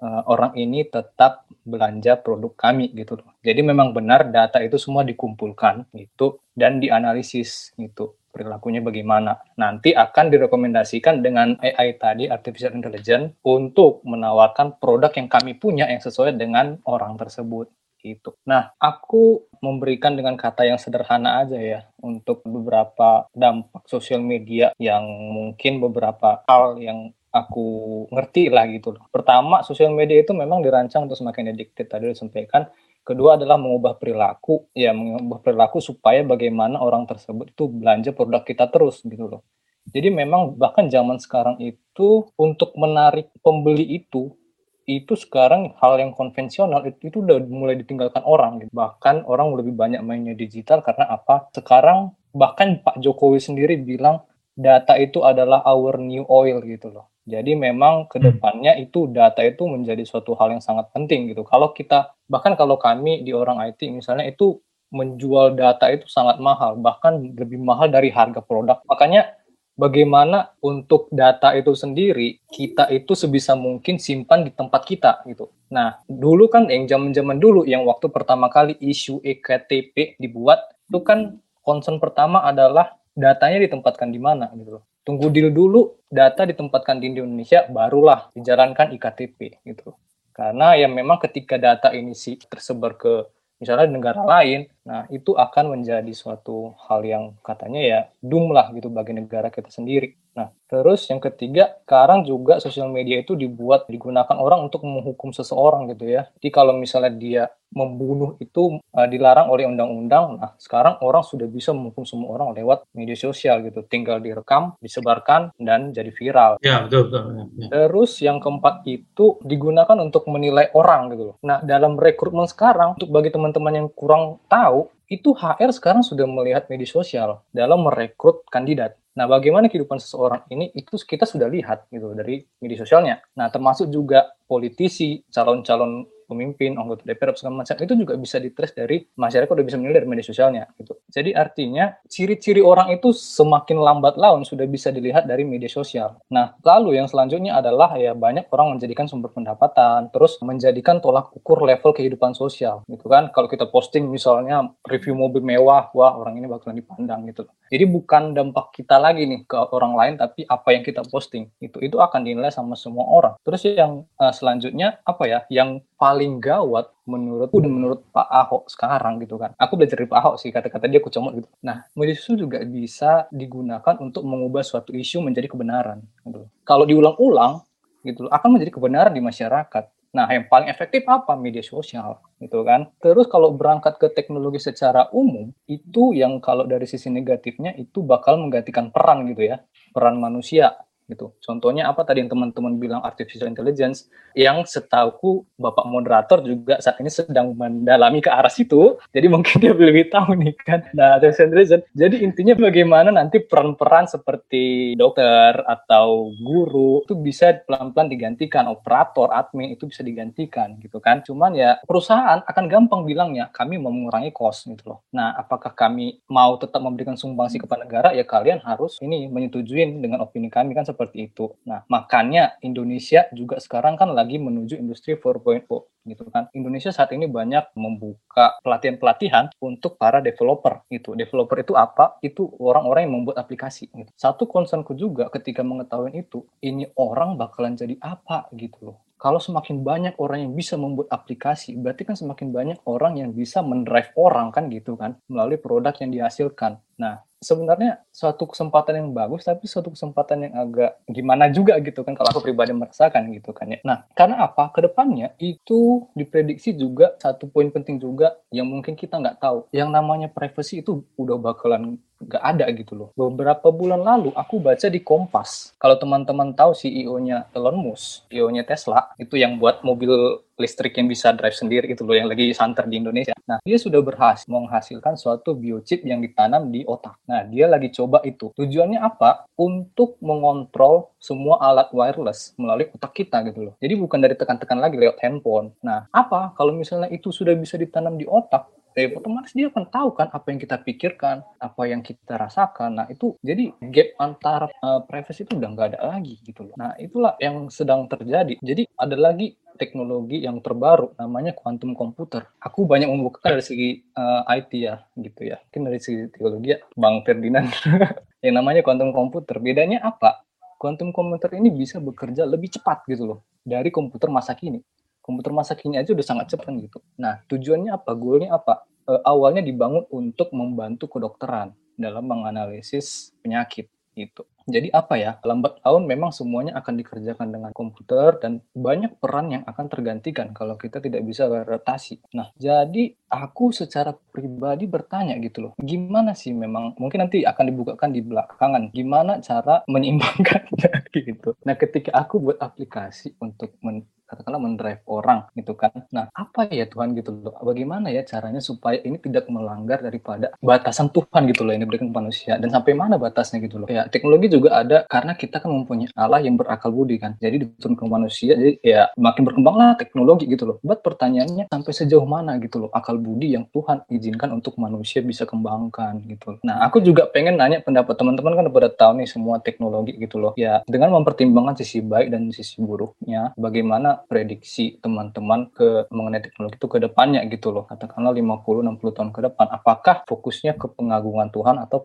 uh, 0.02 0.22
orang 0.26 0.54
ini 0.58 0.86
tetap 0.86 1.46
belanja 1.62 2.18
produk 2.18 2.54
kami 2.58 2.90
gitu. 2.94 3.18
Jadi 3.42 3.60
memang 3.62 3.94
benar 3.94 4.26
data 4.30 4.58
itu 4.62 4.78
semua 4.78 5.06
dikumpulkan 5.06 5.86
gitu 5.94 6.42
dan 6.58 6.82
dianalisis 6.82 7.70
gitu 7.78 8.18
perilakunya 8.32 8.80
bagaimana. 8.80 9.38
Nanti 9.60 9.92
akan 9.92 10.32
direkomendasikan 10.32 11.20
dengan 11.20 11.60
AI 11.60 12.00
tadi, 12.00 12.26
artificial 12.26 12.72
intelligence, 12.72 13.36
untuk 13.44 14.00
menawarkan 14.08 14.80
produk 14.80 15.12
yang 15.12 15.28
kami 15.28 15.54
punya 15.60 15.84
yang 15.86 16.00
sesuai 16.00 16.34
dengan 16.40 16.80
orang 16.88 17.20
tersebut. 17.20 17.68
Gitu. 18.02 18.34
Nah, 18.50 18.74
aku 18.82 19.46
memberikan 19.62 20.18
dengan 20.18 20.34
kata 20.34 20.66
yang 20.66 20.74
sederhana 20.74 21.46
aja 21.46 21.54
ya 21.54 21.86
untuk 22.02 22.42
beberapa 22.42 23.30
dampak 23.30 23.86
sosial 23.86 24.18
media 24.18 24.74
yang 24.74 25.06
mungkin 25.06 25.78
beberapa 25.78 26.42
hal 26.50 26.82
yang 26.82 27.14
aku 27.30 27.66
ngerti 28.12 28.50
lah 28.50 28.66
gitu. 28.68 28.98
Pertama, 29.08 29.62
sosial 29.62 29.94
media 29.94 30.18
itu 30.18 30.34
memang 30.34 30.60
dirancang 30.60 31.08
untuk 31.08 31.16
semakin 31.16 31.54
addicted 31.54 31.86
tadi 31.86 32.10
disampaikan 32.10 32.66
Kedua 33.02 33.34
adalah 33.34 33.58
mengubah 33.58 33.98
perilaku, 33.98 34.70
ya 34.78 34.94
mengubah 34.94 35.42
perilaku 35.42 35.82
supaya 35.82 36.22
bagaimana 36.22 36.78
orang 36.78 37.02
tersebut 37.10 37.50
itu 37.50 37.66
belanja 37.66 38.14
produk 38.14 38.46
kita 38.46 38.70
terus 38.70 39.02
gitu 39.02 39.26
loh. 39.26 39.42
Jadi 39.90 40.14
memang 40.14 40.54
bahkan 40.54 40.86
zaman 40.86 41.18
sekarang 41.18 41.58
itu 41.58 42.30
untuk 42.38 42.70
menarik 42.78 43.34
pembeli 43.42 43.98
itu 43.98 44.38
itu 44.86 45.14
sekarang 45.14 45.78
hal 45.78 45.94
yang 45.98 46.10
konvensional 46.10 46.82
itu, 46.82 47.10
itu 47.10 47.22
udah 47.22 47.38
mulai 47.46 47.78
ditinggalkan 47.78 48.22
orang 48.26 48.62
gitu. 48.62 48.70
Bahkan 48.74 49.26
orang 49.30 49.54
lebih 49.54 49.74
banyak 49.78 50.02
mainnya 50.02 50.34
digital 50.34 50.82
karena 50.82 51.06
apa? 51.06 51.50
Sekarang 51.54 52.18
bahkan 52.34 52.82
Pak 52.82 52.98
Jokowi 52.98 53.38
sendiri 53.38 53.78
bilang 53.78 54.26
data 54.58 54.98
itu 54.98 55.22
adalah 55.22 55.62
our 55.62 56.02
new 56.02 56.26
oil 56.26 56.58
gitu 56.66 56.90
loh. 56.90 57.11
Jadi 57.22 57.54
memang 57.54 58.10
ke 58.10 58.18
depannya 58.18 58.74
hmm. 58.74 58.84
itu 58.90 59.06
data 59.10 59.46
itu 59.46 59.62
menjadi 59.70 60.02
suatu 60.02 60.34
hal 60.34 60.58
yang 60.58 60.62
sangat 60.64 60.90
penting 60.90 61.30
gitu. 61.30 61.46
Kalau 61.46 61.70
kita 61.70 62.14
bahkan 62.26 62.58
kalau 62.58 62.74
kami 62.78 63.22
di 63.22 63.30
orang 63.30 63.62
IT 63.62 63.78
misalnya 63.94 64.26
itu 64.26 64.58
menjual 64.92 65.56
data 65.56 65.88
itu 65.88 66.04
sangat 66.10 66.36
mahal, 66.42 66.76
bahkan 66.76 67.16
lebih 67.16 67.56
mahal 67.62 67.88
dari 67.88 68.12
harga 68.12 68.44
produk. 68.44 68.84
Makanya 68.84 69.38
bagaimana 69.78 70.52
untuk 70.60 71.08
data 71.08 71.56
itu 71.56 71.72
sendiri 71.72 72.44
kita 72.52 72.92
itu 72.92 73.16
sebisa 73.16 73.56
mungkin 73.56 73.96
simpan 73.96 74.44
di 74.44 74.52
tempat 74.52 74.84
kita 74.84 75.24
gitu. 75.30 75.48
Nah 75.72 76.02
dulu 76.04 76.50
kan 76.50 76.68
yang 76.68 76.84
zaman-zaman 76.84 77.40
dulu 77.40 77.64
yang 77.64 77.88
waktu 77.88 78.12
pertama 78.12 78.52
kali 78.52 78.76
isu 78.82 79.24
ektp 79.24 80.20
dibuat 80.20 80.60
itu 80.92 81.00
kan 81.00 81.40
concern 81.64 81.96
pertama 81.96 82.44
adalah 82.44 82.98
datanya 83.12 83.62
ditempatkan 83.64 84.08
di 84.08 84.20
mana 84.20 84.48
gitu 84.56 84.80
loh. 84.80 84.84
Tunggu 85.02 85.34
deal 85.34 85.50
dulu 85.50 85.98
data 86.06 86.46
ditempatkan 86.46 87.02
di 87.02 87.10
Indonesia 87.10 87.66
barulah 87.66 88.30
dijalankan 88.36 88.94
iktp 88.94 89.64
gitu 89.66 89.96
karena 90.32 90.74
ya 90.80 90.88
memang 90.88 91.20
ketika 91.20 91.60
data 91.60 91.92
ini 91.92 92.16
sih 92.16 92.40
tersebar 92.40 92.96
ke 92.96 93.28
misalnya 93.60 93.86
negara 93.86 94.24
lain 94.24 94.66
nah 94.82 95.06
itu 95.12 95.36
akan 95.36 95.78
menjadi 95.78 96.10
suatu 96.16 96.74
hal 96.88 97.04
yang 97.06 97.24
katanya 97.44 97.80
ya 97.80 98.00
doom 98.18 98.50
lah 98.50 98.72
gitu 98.74 98.90
bagi 98.90 99.14
negara 99.14 99.52
kita 99.52 99.70
sendiri 99.70 100.18
Nah, 100.32 100.48
terus 100.64 101.04
yang 101.12 101.20
ketiga, 101.20 101.76
sekarang 101.84 102.24
juga 102.24 102.56
sosial 102.56 102.88
media 102.88 103.20
itu 103.20 103.36
dibuat 103.36 103.84
digunakan 103.84 104.32
orang 104.40 104.64
untuk 104.64 104.80
menghukum 104.84 105.28
seseorang 105.28 105.92
gitu 105.92 106.08
ya. 106.08 106.32
Jadi 106.40 106.48
kalau 106.48 106.72
misalnya 106.72 107.12
dia 107.12 107.44
membunuh 107.72 108.36
itu 108.36 108.80
uh, 108.80 109.08
dilarang 109.08 109.48
oleh 109.48 109.64
undang-undang, 109.64 110.36
nah 110.36 110.52
sekarang 110.60 111.00
orang 111.00 111.24
sudah 111.24 111.48
bisa 111.48 111.72
menghukum 111.72 112.04
semua 112.04 112.36
orang 112.36 112.52
lewat 112.56 112.84
media 112.92 113.16
sosial 113.16 113.64
gitu. 113.64 113.84
Tinggal 113.88 114.20
direkam, 114.20 114.76
disebarkan 114.80 115.52
dan 115.60 115.92
jadi 115.92 116.12
viral. 116.12 116.60
Ya, 116.64 116.84
betul, 116.84 117.08
betul. 117.08 117.48
Ya. 117.56 117.68
Terus 117.68 118.20
yang 118.20 118.40
keempat 118.40 118.84
itu 118.88 119.40
digunakan 119.44 119.96
untuk 120.00 120.28
menilai 120.28 120.72
orang 120.72 121.12
gitu 121.12 121.32
loh. 121.32 121.36
Nah, 121.44 121.60
dalam 121.64 121.96
rekrutmen 121.96 122.48
sekarang 122.48 122.96
untuk 123.00 123.08
bagi 123.12 123.32
teman-teman 123.32 123.84
yang 123.84 123.88
kurang 123.92 124.40
tahu, 124.48 124.88
itu 125.12 125.36
HR 125.36 125.76
sekarang 125.76 126.00
sudah 126.00 126.24
melihat 126.24 126.72
media 126.72 126.88
sosial 126.88 127.44
dalam 127.52 127.84
merekrut 127.84 128.48
kandidat. 128.48 128.96
Nah, 129.12 129.28
bagaimana 129.28 129.68
kehidupan 129.68 130.00
seseorang 130.00 130.48
ini 130.48 130.72
itu 130.72 130.96
kita 130.96 131.28
sudah 131.28 131.44
lihat 131.44 131.88
gitu 131.92 132.16
dari 132.16 132.40
media 132.64 132.80
sosialnya. 132.80 133.20
Nah, 133.36 133.52
termasuk 133.52 133.92
juga 133.92 134.32
politisi, 134.48 135.20
calon-calon 135.28 136.08
pemimpin, 136.32 136.80
anggota 136.80 137.04
DPR 137.04 137.36
segala 137.36 137.62
macam 137.62 137.76
itu 137.76 137.92
juga 137.94 138.14
bisa 138.16 138.40
ditrace 138.40 138.74
dari 138.74 139.04
masyarakat 139.14 139.52
udah 139.52 139.66
bisa 139.66 139.76
menilai 139.76 140.02
dari 140.02 140.08
media 140.08 140.26
sosialnya 140.26 140.64
gitu. 140.80 140.96
Jadi 141.12 141.30
artinya 141.36 141.92
ciri-ciri 142.08 142.64
orang 142.64 142.90
itu 142.96 143.12
semakin 143.12 143.78
lambat 143.78 144.16
laun 144.16 144.42
sudah 144.48 144.64
bisa 144.64 144.88
dilihat 144.88 145.28
dari 145.28 145.44
media 145.44 145.68
sosial. 145.68 146.16
Nah, 146.32 146.56
lalu 146.64 146.96
yang 146.96 147.06
selanjutnya 147.06 147.60
adalah 147.60 147.92
ya 148.00 148.16
banyak 148.16 148.48
orang 148.48 148.76
menjadikan 148.76 149.06
sumber 149.06 149.28
pendapatan, 149.30 150.08
terus 150.08 150.40
menjadikan 150.40 150.98
tolak 151.04 151.28
ukur 151.36 151.60
level 151.60 151.92
kehidupan 151.92 152.32
sosial 152.32 152.80
gitu 152.88 153.06
kan. 153.06 153.28
Kalau 153.30 153.46
kita 153.46 153.68
posting 153.68 154.08
misalnya 154.08 154.72
review 154.88 155.12
mobil 155.12 155.44
mewah, 155.44 155.92
wah 155.92 156.16
orang 156.16 156.40
ini 156.40 156.48
bakalan 156.48 156.80
dipandang 156.80 157.28
gitu. 157.28 157.44
Jadi 157.72 157.84
bukan 157.88 158.36
dampak 158.36 158.76
kita 158.76 159.00
lagi 159.00 159.24
nih 159.24 159.48
ke 159.48 159.56
orang 159.56 159.96
lain 159.96 160.14
tapi 160.20 160.44
apa 160.44 160.76
yang 160.76 160.84
kita 160.84 161.08
posting 161.08 161.48
itu 161.56 161.80
itu 161.80 161.96
akan 161.96 162.20
dinilai 162.20 162.52
sama 162.52 162.76
semua 162.76 163.08
orang. 163.08 163.34
Terus 163.42 163.64
yang 163.64 164.04
uh, 164.20 164.28
selanjutnya 164.28 165.00
apa 165.08 165.24
ya? 165.24 165.40
Yang 165.48 165.80
paling 165.96 166.21
gawat 166.38 166.92
menurutku 167.08 167.58
dan 167.58 167.72
menurut 167.72 168.00
Pak 168.14 168.28
Ahok 168.28 168.70
sekarang 168.70 169.18
gitu 169.22 169.38
kan. 169.40 169.54
Aku 169.58 169.74
belajar 169.74 169.98
dari 169.98 170.08
Pak 170.10 170.18
Ahok 170.18 170.36
sih 170.38 170.50
kata-kata 170.54 170.86
dia 170.86 171.02
aku 171.02 171.10
comot 171.10 171.32
gitu. 171.38 171.48
Nah, 171.62 171.86
media 171.98 172.14
sosial 172.14 172.38
juga 172.46 172.58
bisa 172.62 173.26
digunakan 173.32 173.94
untuk 173.98 174.22
mengubah 174.22 174.62
suatu 174.62 174.94
isu 174.94 175.22
menjadi 175.24 175.50
kebenaran 175.50 176.02
gitu. 176.26 176.46
Kalau 176.62 176.84
diulang-ulang 176.86 177.64
gitu 178.02 178.26
akan 178.30 178.48
menjadi 178.58 178.72
kebenaran 178.74 179.12
di 179.14 179.22
masyarakat. 179.22 179.84
Nah, 180.12 180.28
yang 180.28 180.44
paling 180.44 180.68
efektif 180.68 181.08
apa? 181.08 181.32
Media 181.40 181.64
sosial, 181.64 182.20
gitu 182.36 182.60
kan. 182.68 182.92
Terus 183.00 183.24
kalau 183.32 183.56
berangkat 183.56 183.96
ke 183.96 184.12
teknologi 184.12 184.60
secara 184.60 185.08
umum, 185.08 185.48
itu 185.64 186.12
yang 186.12 186.36
kalau 186.36 186.68
dari 186.68 186.84
sisi 186.84 187.08
negatifnya 187.08 187.72
itu 187.80 188.04
bakal 188.04 188.36
menggantikan 188.36 188.92
peran 188.92 189.24
gitu 189.32 189.48
ya, 189.48 189.64
peran 189.96 190.20
manusia 190.20 190.76
gitu. 191.10 191.34
Contohnya 191.42 191.90
apa 191.90 192.06
tadi 192.06 192.22
yang 192.22 192.30
teman-teman 192.30 192.78
bilang 192.78 193.00
artificial 193.04 193.50
intelligence 193.50 194.08
yang 194.32 194.64
setauku 194.64 195.44
Bapak 195.58 195.86
moderator 195.86 196.42
juga 196.42 196.80
saat 196.82 196.98
ini 196.98 197.10
sedang 197.12 197.54
mendalami 197.54 198.18
ke 198.18 198.30
arah 198.30 198.50
situ. 198.50 198.98
Jadi 199.12 199.26
mungkin 199.30 199.58
dia 199.62 199.72
lebih 199.74 200.10
tahu 200.10 200.38
nih 200.38 200.54
kan. 200.62 200.80
Nah, 200.96 201.18
artificial 201.18 201.52
intelligence. 201.52 201.84
Jadi 201.92 202.16
intinya 202.24 202.54
bagaimana 202.56 203.10
nanti 203.14 203.38
peran-peran 203.42 204.08
seperti 204.08 204.94
dokter 204.96 205.62
atau 205.66 206.32
guru 206.40 207.04
itu 207.06 207.14
bisa 207.18 207.54
pelan-pelan 207.66 208.08
digantikan, 208.10 208.66
operator, 208.70 209.30
admin 209.30 209.74
itu 209.74 209.86
bisa 209.86 210.02
digantikan 210.02 210.78
gitu 210.80 210.98
kan. 210.98 211.22
Cuman 211.22 211.54
ya 211.54 211.78
perusahaan 211.84 212.42
akan 212.42 212.64
gampang 212.66 213.04
bilangnya 213.04 213.52
kami 213.52 213.78
mau 213.78 213.92
mengurangi 213.92 214.32
cost 214.34 214.66
gitu 214.66 214.96
loh. 214.96 214.98
Nah, 215.14 215.36
apakah 215.36 215.74
kami 215.76 216.22
mau 216.26 216.56
tetap 216.56 216.80
memberikan 216.82 217.14
sumbangsi 217.14 217.60
kepada 217.60 217.84
negara 217.84 218.10
ya 218.16 218.24
kalian 218.24 218.62
harus 218.64 218.98
ini 219.04 219.28
menyetujui 219.28 220.00
dengan 220.00 220.24
opini 220.24 220.48
kami 220.48 220.72
kan 220.72 220.86
seperti 220.86 221.01
itu. 221.16 221.58
Nah, 221.66 221.82
makanya 221.90 222.54
Indonesia 222.62 223.26
juga 223.34 223.58
sekarang 223.58 223.98
kan 223.98 224.14
lagi 224.14 224.38
menuju 224.38 224.78
industri 224.78 225.18
4.0 225.18 225.66
gitu 226.06 226.24
kan. 226.30 226.50
Indonesia 226.54 226.90
saat 226.94 227.10
ini 227.14 227.26
banyak 227.26 227.74
membuka 227.78 228.58
pelatihan-pelatihan 228.62 229.54
untuk 229.62 229.98
para 229.98 230.22
developer 230.22 230.86
itu. 230.90 231.14
Developer 231.18 231.58
itu 231.62 231.74
apa? 231.74 232.18
Itu 232.22 232.50
orang-orang 232.58 233.10
yang 233.10 233.14
membuat 233.22 233.42
aplikasi. 233.42 233.90
Gitu. 233.90 234.10
Satu 234.14 234.46
concernku 234.46 234.94
juga 234.94 235.30
ketika 235.30 235.66
mengetahui 235.66 236.14
itu, 236.14 236.46
ini 236.62 236.86
orang 236.98 237.38
bakalan 237.38 237.74
jadi 237.78 237.98
apa 238.02 238.50
gitu 238.54 238.92
loh 238.92 238.98
kalau 239.22 239.38
semakin 239.38 239.86
banyak 239.86 240.18
orang 240.18 240.50
yang 240.50 240.52
bisa 240.58 240.74
membuat 240.74 241.06
aplikasi, 241.14 241.78
berarti 241.78 242.02
kan 242.02 242.18
semakin 242.18 242.50
banyak 242.50 242.78
orang 242.90 243.22
yang 243.22 243.30
bisa 243.30 243.62
mendrive 243.62 244.10
orang 244.18 244.50
kan 244.50 244.66
gitu 244.66 244.98
kan 244.98 245.14
melalui 245.30 245.62
produk 245.62 245.94
yang 246.02 246.10
dihasilkan. 246.10 246.82
Nah, 247.02 247.18
sebenarnya 247.42 247.98
suatu 248.14 248.46
kesempatan 248.46 249.02
yang 249.02 249.10
bagus 249.10 249.42
tapi 249.42 249.66
suatu 249.66 249.90
kesempatan 249.90 250.46
yang 250.46 250.54
agak 250.54 251.02
gimana 251.10 251.50
juga 251.50 251.74
gitu 251.82 252.06
kan 252.06 252.14
kalau 252.14 252.30
aku 252.30 252.46
pribadi 252.46 252.70
merasakan 252.70 253.34
gitu 253.34 253.50
kan 253.50 253.74
ya. 253.74 253.82
Nah, 253.82 254.06
karena 254.14 254.46
apa? 254.46 254.70
Ke 254.70 254.86
depannya 254.86 255.34
itu 255.42 256.06
diprediksi 256.14 256.78
juga 256.78 257.18
satu 257.18 257.50
poin 257.50 257.66
penting 257.74 257.98
juga 257.98 258.38
yang 258.54 258.70
mungkin 258.70 258.94
kita 258.94 259.18
nggak 259.18 259.42
tahu. 259.42 259.66
Yang 259.74 259.90
namanya 259.90 260.28
privacy 260.30 260.86
itu 260.86 261.02
udah 261.18 261.36
bakalan 261.42 261.98
nggak 262.22 262.42
ada 262.42 262.66
gitu 262.70 262.94
loh. 262.94 263.08
Beberapa 263.18 263.74
bulan 263.74 264.06
lalu 264.06 264.30
aku 264.38 264.62
baca 264.62 264.86
di 264.86 265.02
Kompas. 265.02 265.74
Kalau 265.82 265.98
teman-teman 265.98 266.54
tahu 266.54 266.70
CEO-nya 266.70 267.50
Elon 267.50 267.74
Musk, 267.74 268.30
CEO-nya 268.30 268.62
Tesla, 268.62 269.10
itu 269.18 269.34
yang 269.34 269.58
buat 269.58 269.82
mobil 269.82 270.38
listrik 270.60 270.94
yang 270.94 271.10
bisa 271.10 271.34
drive 271.34 271.58
sendiri 271.58 271.90
itu 271.90 272.06
loh 272.06 272.14
yang 272.14 272.30
lagi 272.30 272.54
santer 272.54 272.86
di 272.86 273.02
Indonesia. 273.02 273.34
Nah, 273.50 273.58
dia 273.66 273.74
sudah 273.74 273.98
berhasil 273.98 274.46
menghasilkan 274.46 275.18
suatu 275.18 275.58
biochip 275.58 276.06
yang 276.06 276.22
ditanam 276.22 276.70
di 276.70 276.86
otak. 276.92 277.16
Nah, 277.24 277.42
dia 277.48 277.66
lagi 277.66 277.88
coba 277.92 278.20
itu. 278.22 278.52
Tujuannya 278.52 279.00
apa? 279.00 279.48
Untuk 279.56 280.20
mengontrol 280.20 281.12
semua 281.16 281.58
alat 281.62 281.88
wireless 281.94 282.52
melalui 282.60 282.90
otak 282.92 283.16
kita 283.16 283.40
gitu 283.48 283.70
loh. 283.70 283.74
Jadi 283.80 283.94
bukan 283.96 284.18
dari 284.20 284.36
tekan-tekan 284.36 284.78
lagi 284.78 285.00
lewat 285.00 285.18
handphone. 285.24 285.72
Nah, 285.80 286.06
apa 286.12 286.52
kalau 286.58 286.76
misalnya 286.76 287.08
itu 287.08 287.32
sudah 287.32 287.56
bisa 287.56 287.80
ditanam 287.80 288.20
di 288.20 288.28
otak? 288.28 288.68
Eh 288.96 289.08
otomatis 289.12 289.52
dia 289.56 289.68
akan 289.72 289.88
tahu 289.88 290.08
kan 290.16 290.28
apa 290.30 290.46
yang 290.52 290.60
kita 290.60 290.76
pikirkan, 290.80 291.42
apa 291.58 291.82
yang 291.88 292.00
kita 292.04 292.36
rasakan. 292.36 293.02
Nah 293.02 293.06
itu 293.08 293.36
jadi 293.40 293.72
gap 293.90 294.08
antara 294.20 294.66
uh, 294.84 295.00
privacy 295.04 295.44
itu 295.44 295.56
udah 295.56 295.68
nggak 295.72 295.88
ada 295.96 296.00
lagi 296.16 296.38
gitu 296.44 296.68
loh. 296.68 296.74
Nah 296.76 296.96
itulah 297.00 297.34
yang 297.40 297.68
sedang 297.72 298.06
terjadi. 298.06 298.60
Jadi 298.60 298.88
ada 298.96 299.16
lagi 299.16 299.56
teknologi 299.80 300.44
yang 300.44 300.60
terbaru 300.60 301.16
namanya 301.16 301.56
quantum 301.56 301.96
computer. 301.96 302.46
Aku 302.60 302.84
banyak 302.84 303.08
membukakan 303.08 303.58
dari 303.58 303.64
segi 303.64 303.90
uh, 304.14 304.44
IT 304.46 304.72
ya 304.76 305.02
gitu 305.16 305.40
ya. 305.48 305.58
Mungkin 305.68 305.82
dari 305.88 305.98
segi 305.98 306.28
teknologi 306.28 306.76
ya 306.76 306.78
Bang 306.94 307.24
Ferdinand 307.24 307.72
yang 308.44 308.54
namanya 308.60 308.84
quantum 308.84 309.10
computer. 309.10 309.58
Bedanya 309.58 310.04
apa? 310.04 310.44
Quantum 310.76 311.14
computer 311.14 311.54
ini 311.54 311.70
bisa 311.70 312.02
bekerja 312.02 312.42
lebih 312.42 312.74
cepat 312.74 313.06
gitu 313.06 313.24
loh 313.26 313.40
dari 313.62 313.94
komputer 313.94 314.26
masa 314.26 314.58
kini 314.58 314.82
komputer 315.22 315.54
masa 315.54 315.78
kini 315.78 315.96
aja 315.96 316.10
udah 316.12 316.26
sangat 316.26 316.52
cepat 316.52 316.74
gitu. 316.82 316.98
Nah, 317.16 317.40
tujuannya 317.46 317.94
apa? 317.94 318.10
Goalnya 318.18 318.58
apa? 318.58 318.84
E, 319.06 319.12
awalnya 319.22 319.62
dibangun 319.62 320.04
untuk 320.10 320.50
membantu 320.50 321.06
kedokteran 321.06 321.72
dalam 321.94 322.26
menganalisis 322.26 323.32
penyakit 323.40 323.88
itu. 324.18 324.42
Jadi 324.66 324.88
apa 324.94 325.14
ya, 325.18 325.38
lambat 325.42 325.82
tahun 325.82 326.06
memang 326.06 326.30
semuanya 326.30 326.78
akan 326.78 326.94
dikerjakan 327.00 327.48
dengan 327.50 327.70
komputer 327.74 328.38
dan 328.38 328.62
banyak 328.72 329.18
peran 329.18 329.50
yang 329.50 329.62
akan 329.66 329.86
tergantikan 329.90 330.54
kalau 330.54 330.78
kita 330.78 331.02
tidak 331.02 331.22
bisa 331.26 331.46
beradaptasi. 331.50 332.22
Nah, 332.36 332.50
jadi 332.58 333.14
aku 333.32 333.72
secara 333.72 334.12
pribadi 334.12 334.84
bertanya 334.86 335.38
gitu 335.40 335.68
loh, 335.68 335.72
gimana 335.80 336.36
sih 336.36 336.52
memang, 336.52 336.94
mungkin 337.00 337.26
nanti 337.26 337.42
akan 337.42 337.64
dibukakan 337.68 338.10
di 338.12 338.20
belakangan, 338.22 338.82
gimana 338.92 339.40
cara 339.40 339.82
menyeimbangkannya 339.92 340.92
gitu. 341.12 341.56
Nah, 341.64 341.74
ketika 341.76 342.14
aku 342.14 342.38
buat 342.38 342.58
aplikasi 342.60 343.36
untuk 343.40 343.76
men 343.82 344.04
katakanlah 344.32 344.64
mendrive 344.64 345.04
orang 345.04 345.44
gitu 345.52 345.76
kan. 345.76 345.92
Nah, 346.08 346.32
apa 346.32 346.64
ya 346.72 346.88
Tuhan 346.88 347.12
gitu 347.12 347.36
loh? 347.36 347.52
Bagaimana 347.60 348.08
ya 348.08 348.24
caranya 348.24 348.64
supaya 348.64 348.96
ini 349.04 349.20
tidak 349.20 349.44
melanggar 349.52 350.00
daripada 350.00 350.56
batasan 350.64 351.12
Tuhan 351.12 351.44
gitu 351.52 351.68
loh 351.68 351.76
yang 351.76 351.84
diberikan 351.84 352.08
manusia 352.08 352.56
dan 352.56 352.72
sampai 352.72 352.96
mana 352.96 353.20
batasnya 353.20 353.60
gitu 353.60 353.84
loh. 353.84 353.88
Ya, 353.92 354.08
teknologi 354.08 354.48
juga 354.52 354.84
ada 354.84 355.08
karena 355.08 355.32
kita 355.32 355.64
kan 355.64 355.72
mempunyai 355.72 356.12
Allah 356.12 356.44
yang 356.44 356.60
berakal 356.60 356.92
budi 356.92 357.16
kan. 357.16 357.40
Jadi 357.40 357.64
diturunkan 357.64 358.06
manusia 358.06 358.52
jadi 358.52 358.76
ya 358.84 359.02
makin 359.16 359.48
berkembanglah 359.48 359.96
teknologi 359.96 360.44
gitu 360.44 360.68
loh. 360.68 360.76
Buat 360.84 361.00
pertanyaannya 361.00 361.72
sampai 361.72 361.92
sejauh 361.96 362.28
mana 362.28 362.60
gitu 362.60 362.84
loh 362.84 362.90
akal 362.92 363.16
budi 363.16 363.56
yang 363.56 363.64
Tuhan 363.72 364.04
izinkan 364.12 364.52
untuk 364.52 364.76
manusia 364.76 365.24
bisa 365.24 365.48
kembangkan 365.48 366.20
gitu. 366.28 366.60
Nah, 366.60 366.84
aku 366.84 367.00
juga 367.00 367.24
pengen 367.32 367.56
nanya 367.56 367.80
pendapat 367.80 368.14
teman-teman 368.20 368.52
kan 368.52 368.66
udah 368.68 368.92
tahu 368.92 369.22
nih 369.22 369.28
semua 369.30 369.62
teknologi 369.64 370.12
gitu 370.20 370.36
loh. 370.36 370.52
Ya, 370.60 370.84
dengan 370.84 371.16
mempertimbangkan 371.16 371.80
sisi 371.80 372.04
baik 372.04 372.28
dan 372.28 372.52
sisi 372.52 372.82
buruknya, 372.82 373.56
bagaimana 373.56 374.20
prediksi 374.28 375.00
teman-teman 375.00 375.72
ke 375.72 376.10
mengenai 376.12 376.44
teknologi 376.44 376.76
itu 376.76 376.88
ke 376.90 376.98
depannya 377.00 377.40
gitu 377.48 377.72
loh. 377.72 377.88
Katakanlah 377.88 378.36
50-60 378.36 379.16
tahun 379.16 379.30
ke 379.30 379.40
depan. 379.48 379.66
Apakah 379.72 380.26
fokusnya 380.28 380.76
ke 380.76 380.90
pengagungan 380.92 381.48
Tuhan 381.54 381.80
atau 381.80 382.02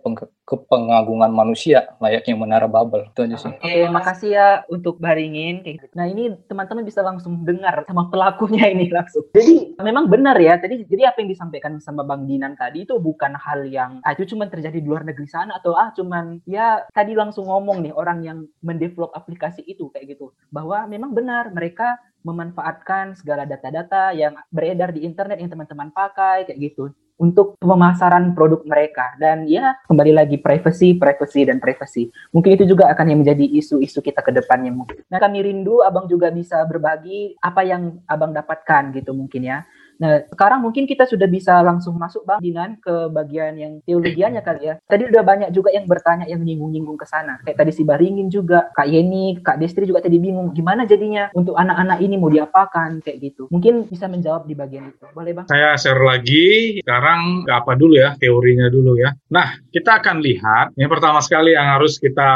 ke 0.48 0.56
pengagungan 0.70 1.34
manusia 1.34 1.92
layaknya 1.98 2.37
menara 2.38 2.70
Babel? 2.70 3.10
Itu 3.10 3.25
aja 3.25 3.38
sih. 3.38 3.51
Oke, 3.51 3.89
makasih 3.89 4.29
ya 4.32 4.48
untuk 4.70 5.01
baringin. 5.01 5.65
Gitu. 5.65 5.89
Nah 5.98 6.06
ini 6.08 6.38
teman-teman 6.46 6.86
bisa 6.86 7.01
langsung 7.01 7.41
dengar 7.44 7.84
sama 7.89 8.08
pelakunya 8.13 8.70
ini 8.70 8.88
langsung. 8.94 9.25
Jadi 9.34 9.75
memang 9.82 10.08
benar 10.08 10.38
ya. 10.38 10.62
Tadi 10.62 10.86
jadi 10.86 11.10
apa 11.10 11.25
yang 11.25 11.29
disampaikan 11.34 11.82
sama 11.82 12.06
Bang 12.06 12.29
Dinan 12.29 12.53
tadi 12.53 12.86
itu 12.86 12.96
bukan 13.01 13.34
hal 13.36 13.65
yang 13.67 14.00
ah, 14.06 14.13
itu 14.13 14.29
cuma 14.34 14.48
terjadi 14.48 14.77
di 14.77 14.88
luar 14.88 15.03
negeri 15.03 15.27
sana 15.27 15.58
atau 15.58 15.74
ah 15.74 15.89
cuman 15.91 16.39
ya 16.46 16.86
tadi 16.94 17.17
langsung 17.17 17.50
ngomong 17.50 17.84
nih 17.84 17.94
orang 17.94 18.20
yang 18.24 18.38
mendevelop 18.62 19.12
aplikasi 19.17 19.65
itu 19.65 19.89
kayak 19.89 20.17
gitu 20.17 20.32
bahwa 20.53 20.86
memang 20.86 21.12
benar 21.12 21.50
mereka 21.50 21.98
memanfaatkan 22.25 23.15
segala 23.15 23.48
data-data 23.48 24.12
yang 24.12 24.36
beredar 24.51 24.91
di 24.91 25.08
internet 25.08 25.39
yang 25.39 25.48
teman-teman 25.48 25.94
pakai 25.96 26.44
kayak 26.44 26.60
gitu 26.60 26.91
untuk 27.18 27.58
pemasaran 27.58 28.38
produk 28.38 28.62
mereka 28.64 29.18
dan 29.18 29.50
ya 29.50 29.74
kembali 29.90 30.14
lagi 30.14 30.38
privacy, 30.38 30.94
privacy 30.96 31.50
dan 31.50 31.58
privacy. 31.58 32.14
Mungkin 32.32 32.54
itu 32.54 32.66
juga 32.70 32.94
akan 32.94 33.06
yang 33.10 33.20
menjadi 33.26 33.46
isu-isu 33.58 34.00
kita 34.06 34.22
ke 34.22 34.30
depannya 34.30 34.70
mungkin. 34.70 35.02
Nah 35.10 35.18
kami 35.18 35.42
rindu 35.42 35.82
abang 35.82 36.06
juga 36.06 36.30
bisa 36.30 36.62
berbagi 36.70 37.34
apa 37.42 37.66
yang 37.66 37.98
abang 38.06 38.32
dapatkan 38.32 38.94
gitu 38.94 39.18
mungkin 39.18 39.50
ya. 39.50 39.66
Nah, 39.98 40.22
sekarang 40.30 40.62
mungkin 40.62 40.86
kita 40.86 41.10
sudah 41.10 41.25
bisa 41.25 41.60
langsung 41.66 41.98
masuk 41.98 42.22
Bang 42.24 42.42
Dinan 42.42 42.77
ke 42.77 43.10
bagian 43.10 43.58
yang 43.58 43.74
teologianya 43.84 44.46
kali 44.46 44.70
ya. 44.70 44.75
Tadi 44.86 45.10
udah 45.10 45.24
banyak 45.25 45.50
juga 45.54 45.74
yang 45.74 45.89
bertanya 45.89 46.30
yang 46.30 46.46
nyinggung-nyinggung 46.46 46.98
ke 46.98 47.05
sana. 47.10 47.42
Kayak 47.42 47.66
tadi 47.66 47.72
si 47.74 47.83
Baringin 47.83 48.29
juga, 48.29 48.70
Kak 48.77 48.88
Yeni, 48.88 49.42
Kak 49.42 49.57
Destri 49.57 49.90
juga 49.90 50.05
tadi 50.05 50.22
bingung 50.22 50.53
gimana 50.53 50.86
jadinya 50.86 51.33
untuk 51.33 51.57
anak-anak 51.57 51.98
ini 52.01 52.16
mau 52.16 52.29
diapakan 52.29 53.01
kayak 53.01 53.18
gitu. 53.22 53.50
Mungkin 53.50 53.90
bisa 53.90 54.05
menjawab 54.05 54.46
di 54.46 54.53
bagian 54.53 54.94
itu. 54.94 55.05
Boleh 55.14 55.33
Bang? 55.33 55.46
Saya 55.50 55.74
share 55.75 56.01
lagi. 56.01 56.79
Sekarang 56.86 57.50
apa 57.50 57.74
dulu 57.74 57.98
ya 57.98 58.14
teorinya 58.22 58.70
dulu 58.70 59.01
ya. 59.01 59.14
Nah, 59.33 59.57
kita 59.74 60.00
akan 60.01 60.22
lihat 60.22 60.77
yang 60.77 60.90
pertama 60.94 61.20
sekali 61.25 61.57
yang 61.57 61.77
harus 61.77 61.98
kita 61.98 62.29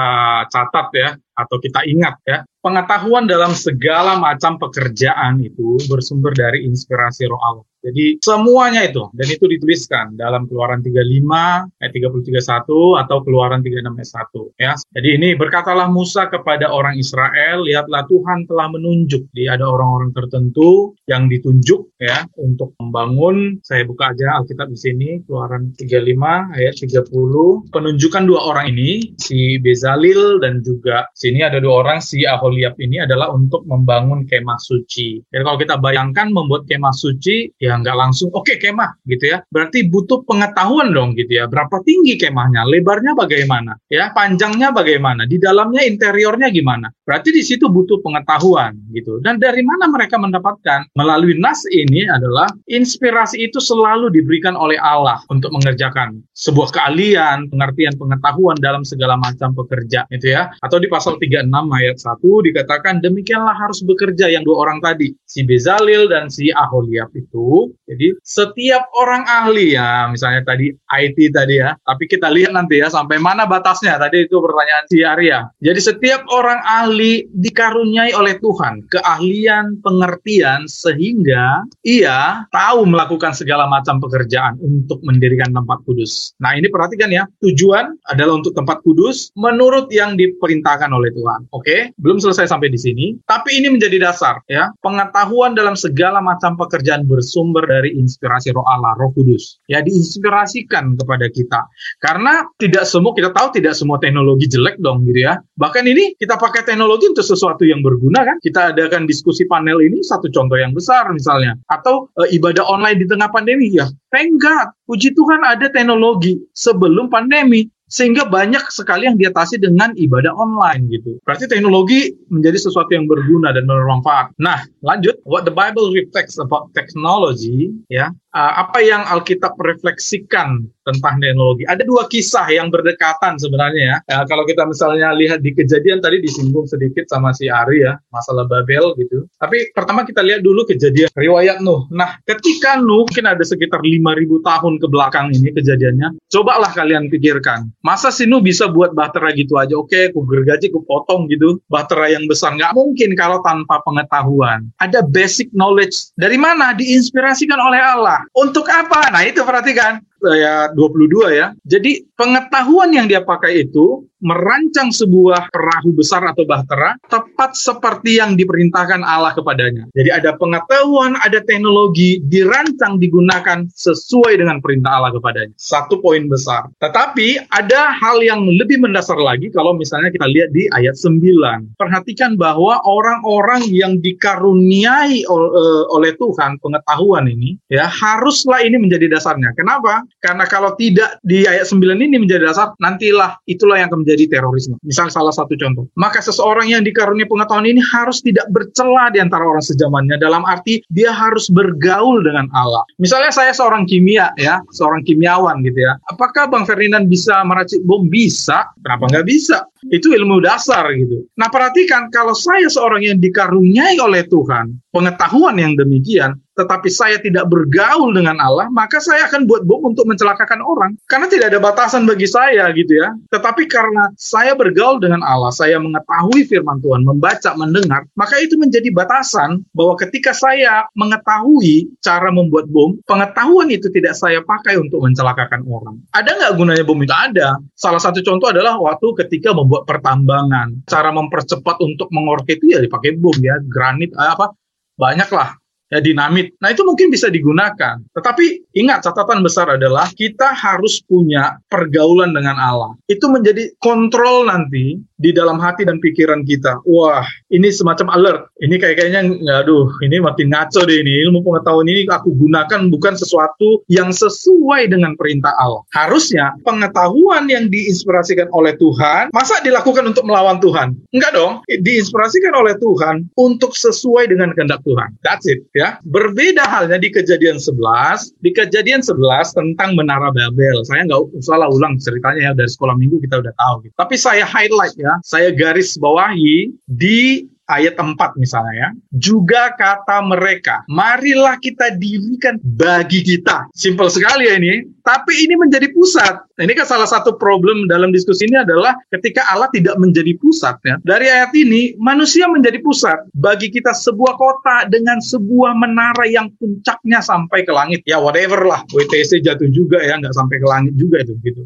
catat 0.50 0.88
ya 0.97 1.10
atau 1.32 1.58
kita 1.58 1.88
ingat 1.88 2.20
ya, 2.28 2.44
pengetahuan 2.60 3.26
dalam 3.26 3.56
segala 3.56 4.20
macam 4.20 4.60
pekerjaan 4.60 5.39
itu 5.39 5.80
bersumber 5.88 6.36
dari 6.36 6.67
inspirasi 6.67 7.28
roh 7.32 7.39
Allah. 7.39 7.65
Jadi 7.82 8.22
semuanya 8.22 8.86
itu 8.86 9.10
dan 9.17 9.28
itu 9.28 9.46
dituliskan 9.50 10.13
dalam 10.13 10.46
Keluaran 10.46 10.86
35 10.86 11.82
ayat 11.82 11.91
33 11.91 13.02
atau 13.02 13.17
Keluaran 13.26 13.65
36 13.65 13.82
ayat 13.98 14.10
1 14.30 14.62
ya. 14.62 14.74
Jadi 14.94 15.10
ini 15.17 15.30
berkatalah 15.34 15.89
Musa 15.89 16.30
kepada 16.30 16.70
orang 16.70 17.02
Israel, 17.02 17.65
lihatlah 17.65 18.06
Tuhan 18.06 18.46
telah 18.46 18.70
menunjuk. 18.70 19.26
Jadi 19.34 19.50
ada 19.50 19.65
orang-orang 19.65 20.13
tertentu 20.13 20.94
yang 21.10 21.26
ditunjuk 21.26 21.98
ya 21.98 22.30
untuk 22.38 22.78
membangun. 22.78 23.58
Saya 23.65 23.89
buka 23.89 24.13
aja 24.13 24.38
Alkitab 24.38 24.70
di 24.70 24.78
sini 24.78 25.10
Keluaran 25.26 25.74
35 25.74 26.54
ayat 26.54 26.74
30. 26.78 27.74
Penunjukan 27.74 28.24
dua 28.30 28.41
orang 28.54 28.78
ini 28.78 29.17
si 29.17 29.58
Bezalil 29.58 30.38
dan 30.38 30.62
juga 30.62 31.10
sini 31.17 31.41
ada 31.41 31.58
dua 31.58 31.82
orang 31.82 31.98
si 31.98 32.30
Aholiab 32.30 32.78
ini 32.78 33.02
adalah 33.02 33.34
untuk 33.34 33.65
membangun 33.65 34.30
kemah 34.30 34.62
suci. 34.62 35.17
Jadi 35.34 35.41
kalau 35.41 35.58
kita 35.58 35.82
bayangkan 35.82 36.30
membuat 36.30 36.70
kemah 36.70 36.94
suci 36.94 37.50
ya 37.58 37.70
ya 37.71 37.79
nggak 37.79 37.95
langsung 37.95 38.27
oke 38.36 38.43
okay, 38.43 38.60
kemah 38.60 38.99
gitu 39.07 39.31
ya. 39.31 39.39
Berarti 39.47 39.88
butuh 39.88 40.27
pengetahuan 40.27 40.91
dong 40.91 41.15
gitu 41.15 41.39
ya. 41.39 41.47
Berapa 41.47 41.79
tinggi 41.88 42.19
kemahnya 42.19 42.67
lebarnya 42.67 43.15
bagaimana 43.15 43.79
ya 43.88 44.12
panjangnya 44.12 44.75
bagaimana 44.75 45.23
di 45.23 45.39
dalamnya 45.39 45.88
interiornya 45.88 46.51
gimana. 46.51 46.91
Berarti 47.07 47.31
di 47.31 47.43
situ 47.47 47.71
butuh 47.71 48.03
pengetahuan 48.03 48.75
gitu. 48.91 49.23
Dan 49.23 49.39
dari 49.39 49.63
mana 49.63 49.88
mereka 49.88 50.19
mendapatkan? 50.19 50.91
Melalui 50.99 51.39
nas 51.39 51.63
ini 51.71 52.03
adalah 52.12 52.51
inspirasi 52.67 53.39
itu 53.47 53.63
selalu 53.63 54.12
diberikan 54.12 54.60
oleh 54.60 54.75
Allah 54.81 55.23
untuk 55.31 55.55
mengerjakan 55.55 56.19
sebuah 56.36 56.75
keahlian 56.75 57.47
pengertian 57.53 57.95
pengetahuan 57.95 58.57
dalam 58.60 58.84
segala 58.84 59.15
macam 59.15 59.55
pekerja 59.55 60.03
itu 60.12 60.34
ya. 60.36 60.51
Atau 60.60 60.81
di 60.81 60.91
pasal 60.91 61.15
36 61.21 61.47
ayat 61.51 61.97
1 62.01 62.47
dikatakan 62.51 62.99
demikianlah 62.99 63.55
harus 63.55 63.79
bekerja 63.86 64.27
yang 64.27 64.41
dua 64.41 64.65
orang 64.65 64.81
tadi 64.81 65.13
si 65.29 65.45
Bezalil 65.45 66.10
dan 66.10 66.31
si 66.34 66.49
Aholiab 66.49 67.13
itu 67.13 67.61
jadi 67.86 68.15
setiap 68.24 68.88
orang 68.95 69.28
ahli 69.28 69.76
ya, 69.76 70.08
misalnya 70.08 70.47
tadi 70.47 70.71
IT 70.71 71.17
tadi 71.36 71.60
ya, 71.60 71.76
tapi 71.84 72.08
kita 72.08 72.32
lihat 72.32 72.56
nanti 72.56 72.80
ya 72.80 72.88
sampai 72.88 73.19
mana 73.19 73.43
batasnya. 73.43 74.00
Tadi 74.00 74.32
itu 74.32 74.39
pertanyaan 74.39 74.86
si 74.88 75.04
Arya. 75.04 75.52
Jadi 75.60 75.80
setiap 75.84 76.24
orang 76.32 76.63
ahli 76.63 77.28
dikaruniai 77.36 78.15
oleh 78.15 78.39
Tuhan 78.39 78.88
keahlian, 78.88 79.84
pengertian 79.84 80.71
sehingga 80.71 81.67
ia 81.84 82.47
tahu 82.56 82.88
melakukan 82.88 83.36
segala 83.36 83.67
macam 83.67 84.00
pekerjaan 84.00 84.56
untuk 84.63 85.04
mendirikan 85.04 85.52
tempat 85.52 85.84
kudus. 85.84 86.32
Nah 86.39 86.56
ini 86.56 86.71
perhatikan 86.71 87.12
ya, 87.12 87.28
tujuan 87.43 87.91
adalah 88.08 88.39
untuk 88.39 88.56
tempat 88.56 88.80
kudus 88.88 89.36
menurut 89.36 89.91
yang 89.91 90.15
diperintahkan 90.15 90.88
oleh 90.88 91.12
Tuhan. 91.12 91.52
Oke, 91.52 91.91
belum 92.00 92.24
selesai 92.24 92.47
sampai 92.47 92.71
di 92.71 92.80
sini, 92.80 93.06
tapi 93.28 93.60
ini 93.60 93.67
menjadi 93.67 94.00
dasar 94.00 94.39
ya, 94.47 94.71
pengetahuan 94.80 95.52
dalam 95.52 95.76
segala 95.76 96.24
macam 96.24 96.56
pekerjaan 96.56 97.04
bersumber 97.04 97.51
sumber 97.52 97.68
dari 97.68 98.00
inspirasi 98.00 98.56
roh 98.56 98.64
Allah, 98.64 98.96
roh 98.96 99.12
kudus. 99.12 99.60
Ya, 99.68 99.84
diinspirasikan 99.84 100.96
kepada 100.96 101.28
kita. 101.28 101.68
Karena 102.00 102.48
tidak 102.56 102.88
semua, 102.88 103.12
kita 103.12 103.36
tahu 103.36 103.60
tidak 103.60 103.76
semua 103.76 104.00
teknologi 104.00 104.48
jelek 104.48 104.80
dong 104.80 105.04
gitu 105.04 105.28
ya. 105.28 105.36
Bahkan 105.60 105.84
ini 105.84 106.16
kita 106.16 106.40
pakai 106.40 106.64
teknologi 106.64 107.12
untuk 107.12 107.28
sesuatu 107.28 107.68
yang 107.68 107.84
berguna 107.84 108.24
kan. 108.24 108.40
Kita 108.40 108.72
adakan 108.72 109.04
diskusi 109.04 109.44
panel 109.52 109.84
ini 109.84 110.00
satu 110.00 110.32
contoh 110.32 110.56
yang 110.56 110.72
besar 110.72 111.12
misalnya. 111.12 111.60
Atau 111.68 112.08
e, 112.16 112.32
ibadah 112.40 112.64
online 112.64 113.04
di 113.04 113.06
tengah 113.12 113.28
pandemi 113.28 113.68
ya. 113.76 113.92
Thank 114.08 114.40
God, 114.40 114.72
puji 114.88 115.12
Tuhan 115.12 115.44
ada 115.44 115.68
teknologi 115.68 116.40
sebelum 116.56 117.12
pandemi 117.12 117.68
sehingga 117.91 118.23
banyak 118.25 118.63
sekali 118.71 119.06
yang 119.06 119.19
diatasi 119.19 119.60
dengan 119.60 119.91
ibadah 119.99 120.32
online 120.32 120.88
gitu. 120.88 121.19
Berarti 121.27 121.51
teknologi 121.51 122.15
menjadi 122.32 122.56
sesuatu 122.56 122.89
yang 122.95 123.06
berguna 123.06 123.51
dan 123.51 123.67
bermanfaat. 123.67 124.32
Nah, 124.39 124.63
lanjut 124.80 125.19
what 125.27 125.43
the 125.43 125.51
Bible 125.51 125.91
reflects 125.91 126.39
about 126.39 126.71
technology 126.71 127.75
ya. 127.91 128.15
Uh, 128.36 128.54
apa 128.67 128.80
yang 128.84 129.04
Alkitab 129.08 129.56
refleksikan 129.60 130.65
tentang 130.82 131.22
teknologi. 131.22 131.63
Ada 131.70 131.86
dua 131.86 132.10
kisah 132.10 132.48
yang 132.50 132.74
berdekatan 132.74 133.38
sebenarnya 133.38 133.84
ya. 133.86 133.98
ya. 134.10 134.17
Kalau 134.26 134.44
kita 134.50 134.65
misalnya 134.65 135.13
lihat 135.13 135.46
di 135.46 135.54
kejadian 135.54 136.02
tadi 136.02 136.20
disinggung 136.24 136.65
sedikit 136.65 137.06
sama 137.06 137.32
si 137.38 137.48
Ari 137.48 137.86
ya, 137.86 138.02
masalah 138.10 138.50
Babel 138.50 138.98
gitu. 138.98 139.30
Tapi 139.38 139.70
pertama 139.78 140.02
kita 140.04 140.26
lihat 140.26 140.41
dulu 140.41 140.65
kejadian 140.65 141.12
riwayat 141.13 141.62
Nuh. 141.62 141.86
Nah, 141.94 142.17
ketika 142.26 142.82
Nuh 142.82 143.06
mungkin 143.06 143.28
ada 143.28 143.44
sekitar 143.46 143.82
5000 143.84 144.41
tahun 144.41 144.74
ke 144.80 144.88
belakang 144.89 145.28
ini 145.36 145.50
kejadiannya, 145.54 146.08
cobalah 146.32 146.72
kalian 146.74 147.12
pikirkan. 147.12 147.70
Masa 147.86 148.10
si 148.10 148.26
Nuh 148.26 148.41
bisa 148.41 148.70
buat 148.72 148.96
bahtera 148.98 149.36
gitu 149.38 149.58
aja? 149.62 149.78
Oke, 149.78 150.10
aku 150.10 150.26
gergaji, 150.26 150.74
aku 150.74 150.82
potong 150.86 151.30
gitu. 151.30 151.62
Bahtera 151.70 152.10
yang 152.10 152.26
besar. 152.26 152.58
Nggak 152.58 152.74
mungkin 152.74 153.13
kalau 153.13 153.44
tanpa 153.46 153.82
pengetahuan. 153.86 154.70
Ada 154.82 155.06
basic 155.06 155.54
knowledge. 155.54 156.13
Dari 156.17 156.39
mana? 156.39 156.74
Diinspirasikan 156.74 157.60
oleh 157.60 157.82
Allah. 157.82 158.20
Untuk 158.36 158.69
apa? 158.69 159.10
Nah, 159.10 159.23
itu 159.25 159.41
perhatikan 159.41 160.01
ayat 160.25 160.77
22 160.77 161.34
ya. 161.34 161.47
Jadi 161.65 162.05
pengetahuan 162.13 162.93
yang 162.93 163.10
dia 163.10 163.25
pakai 163.25 163.65
itu 163.65 164.05
merancang 164.21 164.93
sebuah 164.93 165.49
perahu 165.49 165.97
besar 165.97 166.21
atau 166.29 166.45
bahtera 166.45 166.95
tepat 167.10 167.57
seperti 167.57 168.21
yang 168.21 168.38
diperintahkan 168.38 169.01
Allah 169.01 169.34
kepadanya. 169.34 169.89
Jadi 169.97 170.10
ada 170.13 170.38
pengetahuan, 170.38 171.17
ada 171.25 171.41
teknologi 171.41 172.21
dirancang 172.29 173.01
digunakan 173.01 173.65
sesuai 173.73 174.38
dengan 174.38 174.62
perintah 174.62 175.01
Allah 175.01 175.12
kepadanya. 175.17 175.53
Satu 175.57 175.99
poin 175.99 176.29
besar. 176.29 176.69
Tetapi 176.79 177.49
ada 177.49 177.97
hal 177.97 178.21
yang 178.21 178.45
lebih 178.45 178.79
mendasar 178.79 179.17
lagi 179.17 179.49
kalau 179.49 179.73
misalnya 179.73 180.13
kita 180.13 180.29
lihat 180.29 180.53
di 180.53 180.69
ayat 180.77 180.93
9. 180.93 181.81
Perhatikan 181.81 182.38
bahwa 182.38 182.77
orang-orang 182.86 183.65
yang 183.73 183.97
dikaruniai 183.99 185.25
eh, 185.25 185.84
oleh 185.89 186.13
Tuhan 186.21 186.62
pengetahuan 186.62 187.25
ini 187.25 187.57
ya 187.73 187.89
haruslah 187.89 188.62
ini 188.62 188.77
menjadi 188.77 189.17
dasarnya. 189.17 189.57
Kenapa? 189.57 190.05
Karena 190.21 190.45
kalau 190.45 190.77
tidak 190.77 191.17
di 191.25 191.49
ayat 191.49 191.65
9 191.65 191.81
ini 191.97 192.21
menjadi 192.21 192.45
dasar, 192.45 192.77
nantilah 192.77 193.41
itulah 193.49 193.81
yang 193.81 193.89
akan 193.89 194.05
menjadi 194.05 194.38
terorisme. 194.38 194.77
Misal 194.86 195.10
salah 195.10 195.34
satu 195.34 195.57
contoh. 195.57 195.89
Maka 195.97 196.21
seseorang 196.21 196.69
yang 196.69 196.86
dikaruniai 196.86 197.25
pengetahuan 197.25 197.65
ini 197.65 197.81
harus 197.81 198.21
tidak 198.21 198.45
bercela 198.53 199.10
di 199.10 199.17
antara 199.17 199.41
orang 199.41 199.65
sejamannya. 199.65 200.21
Dalam 200.21 200.45
arti 200.45 200.86
dia 200.93 201.10
harus 201.10 201.49
bergaul 201.49 202.21
dengan 202.21 202.45
Allah. 202.53 202.86
Misalnya 203.01 203.34
saya 203.34 203.49
seorang 203.51 203.89
kimia 203.89 204.29
ya, 204.38 204.62
seorang 204.69 205.01
kimiawan 205.01 205.65
gitu 205.65 205.81
ya. 205.81 205.97
Apakah 206.13 206.45
Bang 206.45 206.69
Ferdinand 206.69 207.10
bisa 207.10 207.41
meracik 207.41 207.81
bom? 207.89 208.05
Bisa. 208.05 208.69
Kenapa 208.86 209.10
nggak 209.10 209.25
bisa? 209.25 209.65
Itu 209.89 210.13
ilmu 210.13 210.44
dasar 210.44 210.94
gitu. 210.94 211.26
Nah 211.39 211.50
perhatikan 211.50 212.13
kalau 212.13 212.38
saya 212.38 212.70
seorang 212.70 213.02
yang 213.02 213.17
dikaruniai 213.17 213.98
oleh 213.98 214.28
Tuhan, 214.30 214.78
pengetahuan 214.94 215.58
yang 215.58 215.74
demikian, 215.74 216.38
tetapi 216.62 216.89
saya 216.91 217.17
tidak 217.17 217.48
bergaul 217.48 218.12
dengan 218.12 218.38
Allah, 218.38 218.67
maka 218.70 219.00
saya 219.00 219.26
akan 219.32 219.48
buat 219.48 219.63
bom 219.63 219.82
untuk 219.88 220.06
mencelakakan 220.06 220.60
orang. 220.62 220.94
Karena 221.08 221.26
tidak 221.32 221.56
ada 221.56 221.60
batasan 221.63 222.04
bagi 222.06 222.28
saya 222.28 222.70
gitu 222.76 223.00
ya. 223.00 223.15
Tetapi 223.32 223.65
karena 223.65 224.12
saya 224.20 224.54
bergaul 224.54 225.00
dengan 225.00 225.24
Allah, 225.24 225.50
saya 225.56 225.80
mengetahui 225.80 226.46
firman 226.46 226.84
Tuhan, 226.84 227.02
membaca, 227.08 227.50
mendengar, 227.56 228.04
maka 228.20 228.38
itu 228.44 228.60
menjadi 228.60 228.91
batasan 228.91 229.63
bahwa 229.72 229.96
ketika 229.98 230.36
saya 230.36 230.86
mengetahui 230.94 231.89
cara 232.04 232.30
membuat 232.30 232.67
bom, 232.67 233.00
pengetahuan 233.08 233.72
itu 233.72 233.88
tidak 233.89 234.13
saya 234.20 234.44
pakai 234.44 234.76
untuk 234.76 235.02
mencelakakan 235.02 235.63
orang. 235.65 235.98
Ada 236.12 236.36
nggak 236.36 236.54
gunanya 236.60 236.84
bom 236.84 237.00
itu? 237.00 237.15
Ada. 237.15 237.58
Salah 237.80 238.02
satu 238.04 238.20
contoh 238.22 238.52
adalah 238.52 238.76
waktu 238.78 239.08
ketika 239.26 239.56
pertambangan. 239.88 240.84
Cara 240.84 241.15
mempercepat 241.15 241.79
untuk 241.79 242.12
mengorke 242.12 242.60
itu 242.60 242.75
ya 242.75 242.79
dipakai 242.84 243.15
bom 243.15 243.36
ya, 243.39 243.55
granit, 243.63 244.12
apa, 244.19 244.51
banyaklah 244.99 245.61
ya 245.91 245.99
dinamit. 245.99 246.56
Nah 246.63 246.71
itu 246.71 246.82
mungkin 246.88 247.12
bisa 247.12 247.27
digunakan. 247.27 247.99
Tetapi 248.15 248.73
ingat 248.80 249.04
catatan 249.04 249.43
besar 249.43 249.67
adalah 249.75 250.08
kita 250.15 250.56
harus 250.56 251.04
punya 251.04 251.60
pergaulan 251.67 252.32
dengan 252.32 252.56
Allah. 252.58 252.95
Itu 253.12 253.27
menjadi 253.27 253.75
kontrol 253.84 254.47
nanti 254.47 254.97
di 255.21 255.30
dalam 255.30 255.62
hati 255.62 255.86
dan 255.86 256.01
pikiran 256.01 256.41
kita. 256.47 256.82
Wah, 256.88 257.27
ini 257.54 257.69
semacam 257.69 258.10
alert. 258.17 258.41
Ini 258.63 258.75
kayak 258.82 258.95
kayaknya, 258.97 259.21
aduh, 259.62 259.86
ini 260.01 260.17
makin 260.17 260.49
ngaco 260.49 260.82
deh 260.88 260.97
ini. 261.04 261.30
Ilmu 261.30 261.45
pengetahuan 261.45 261.86
ini 261.86 262.10
aku 262.10 262.34
gunakan 262.34 262.89
bukan 262.89 263.13
sesuatu 263.13 263.86
yang 263.86 264.10
sesuai 264.10 264.89
dengan 264.89 265.13
perintah 265.13 265.54
Allah. 265.62 265.86
Harusnya 265.93 266.58
pengetahuan 266.65 267.45
yang 267.51 267.69
diinspirasikan 267.69 268.49
oleh 268.49 268.73
Tuhan, 268.82 269.30
masa 269.30 269.62
dilakukan 269.62 270.10
untuk 270.10 270.25
melawan 270.25 270.58
Tuhan? 270.58 270.97
Enggak 271.13 271.32
dong. 271.38 271.54
Diinspirasikan 271.69 272.58
oleh 272.58 272.73
Tuhan 272.82 273.30
untuk 273.38 273.77
sesuai 273.77 274.34
dengan 274.34 274.56
kehendak 274.58 274.82
Tuhan. 274.82 275.13
That's 275.21 275.45
it. 275.45 275.62
Berbeda 276.06 276.63
halnya 276.67 276.98
di 277.02 277.10
kejadian 277.10 277.58
11, 277.58 278.38
di 278.39 278.52
kejadian 278.54 279.02
11 279.02 279.58
tentang 279.58 279.98
menara 279.98 280.30
Babel. 280.32 280.84
Saya 280.86 281.06
nggak 281.08 281.41
salah 281.44 281.67
ulang 281.67 281.98
ceritanya 281.98 282.39
ya 282.41 282.52
dari 282.56 282.70
sekolah 282.70 282.96
minggu 282.98 283.20
kita 283.24 283.41
udah 283.41 283.54
tahu. 283.56 283.76
Gitu. 283.88 283.94
Tapi 283.98 284.15
saya 284.17 284.46
highlight 284.48 284.96
ya, 284.98 285.13
saya 285.26 285.50
garis 285.52 285.98
bawahi 285.98 286.72
di 286.88 287.51
ayat 287.71 287.95
4 287.95 288.15
misalnya 288.36 288.73
ya. 288.75 288.89
Juga 289.15 289.71
kata 289.79 290.19
mereka, 290.27 290.84
marilah 290.91 291.55
kita 291.57 291.95
dirikan 291.95 292.60
bagi 292.60 293.23
kita. 293.23 293.71
Simpel 293.71 294.12
sekali 294.12 294.51
ya 294.51 294.60
ini. 294.60 294.84
Tapi 295.01 295.49
ini 295.49 295.57
menjadi 295.57 295.89
pusat. 295.89 296.45
Nah, 296.62 296.63
ini 296.69 296.77
kan 296.77 296.86
salah 296.86 297.10
satu 297.10 297.34
problem 297.34 297.89
dalam 297.89 298.13
diskusi 298.13 298.45
ini 298.45 298.62
adalah 298.62 298.93
ketika 299.10 299.41
Allah 299.49 299.65
tidak 299.73 299.97
menjadi 299.97 300.38
pusat 300.38 300.77
ya. 300.86 301.01
Dari 301.01 301.25
ayat 301.25 301.49
ini, 301.57 301.97
manusia 301.97 302.45
menjadi 302.45 302.77
pusat. 302.86 303.17
Bagi 303.34 303.73
kita 303.73 303.97
sebuah 303.97 304.38
kota 304.38 304.86
dengan 304.93 305.17
sebuah 305.17 305.73
menara 305.73 306.29
yang 306.29 306.53
puncaknya 306.53 307.17
sampai 307.17 307.65
ke 307.65 307.73
langit. 307.73 308.05
Ya 308.05 308.21
whatever 308.21 308.62
lah, 308.62 308.86
WTC 308.93 309.41
jatuh 309.41 309.73
juga 309.73 309.97
ya, 310.05 310.21
nggak 310.21 310.38
sampai 310.38 310.62
ke 310.62 310.67
langit 310.69 310.93
juga 310.93 311.25
itu 311.25 311.34
gitu 311.41 311.65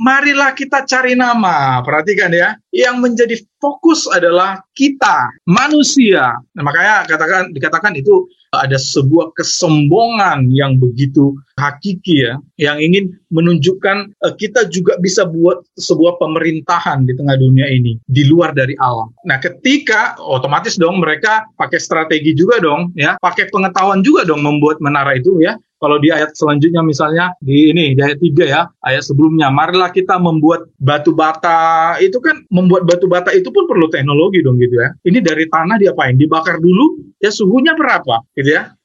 marilah 0.00 0.52
kita 0.52 0.84
cari 0.84 1.16
nama. 1.16 1.80
Perhatikan 1.82 2.32
ya, 2.32 2.56
yang 2.72 3.00
menjadi 3.00 3.40
fokus 3.56 4.04
adalah 4.08 4.60
kita, 4.76 5.32
manusia. 5.48 6.36
Nah, 6.54 6.62
makanya 6.62 7.08
katakan 7.08 7.50
dikatakan 7.52 7.96
itu 7.96 8.28
ada 8.54 8.78
sebuah 8.80 9.36
kesombongan 9.36 10.48
yang 10.54 10.80
begitu 10.80 11.36
hakiki 11.60 12.24
ya, 12.24 12.40
yang 12.56 12.80
ingin 12.80 13.12
menunjukkan 13.32 14.12
uh, 14.24 14.34
kita 14.36 14.68
juga 14.68 14.96
bisa 15.00 15.28
buat 15.28 15.64
sebuah 15.76 16.20
pemerintahan 16.20 17.04
di 17.04 17.12
tengah 17.16 17.36
dunia 17.36 17.68
ini 17.68 18.00
di 18.08 18.22
luar 18.28 18.56
dari 18.56 18.76
Allah. 18.80 19.08
Nah, 19.28 19.40
ketika 19.40 20.16
otomatis 20.20 20.76
dong 20.80 21.00
mereka 21.00 21.48
pakai 21.56 21.80
strategi 21.80 22.32
juga 22.36 22.60
dong 22.60 22.92
ya, 22.96 23.16
pakai 23.20 23.48
pengetahuan 23.52 24.00
juga 24.00 24.24
dong 24.24 24.44
membuat 24.44 24.80
menara 24.80 25.16
itu 25.16 25.40
ya. 25.42 25.56
Kalau 25.76 26.00
di 26.00 26.08
ayat 26.08 26.32
selanjutnya 26.32 26.80
misalnya 26.80 27.36
di 27.40 27.72
ini 27.72 27.92
di 27.92 28.00
ayat 28.00 28.20
3 28.20 28.44
ya, 28.48 28.62
ayat 28.80 29.04
sebelumnya, 29.04 29.52
marilah 29.52 29.92
kita 29.92 30.16
membuat 30.16 30.68
batu 30.80 31.12
bata. 31.12 31.96
Itu 32.00 32.20
kan 32.20 32.44
membuat 32.48 32.88
batu 32.88 33.08
bata 33.08 33.32
itu 33.32 33.48
pun 33.52 33.68
perlu 33.68 33.88
teknologi 33.92 34.40
dong 34.40 34.56
gitu 34.56 34.80
ya. 34.80 34.92
Ini 35.04 35.20
dari 35.20 35.44
tanah 35.48 35.76
diapain? 35.76 36.16
Dibakar 36.16 36.60
dulu, 36.60 37.16
ya 37.20 37.32
suhunya 37.32 37.72
berapa 37.76 38.24
gitu 38.36 38.56
ya 38.56 38.75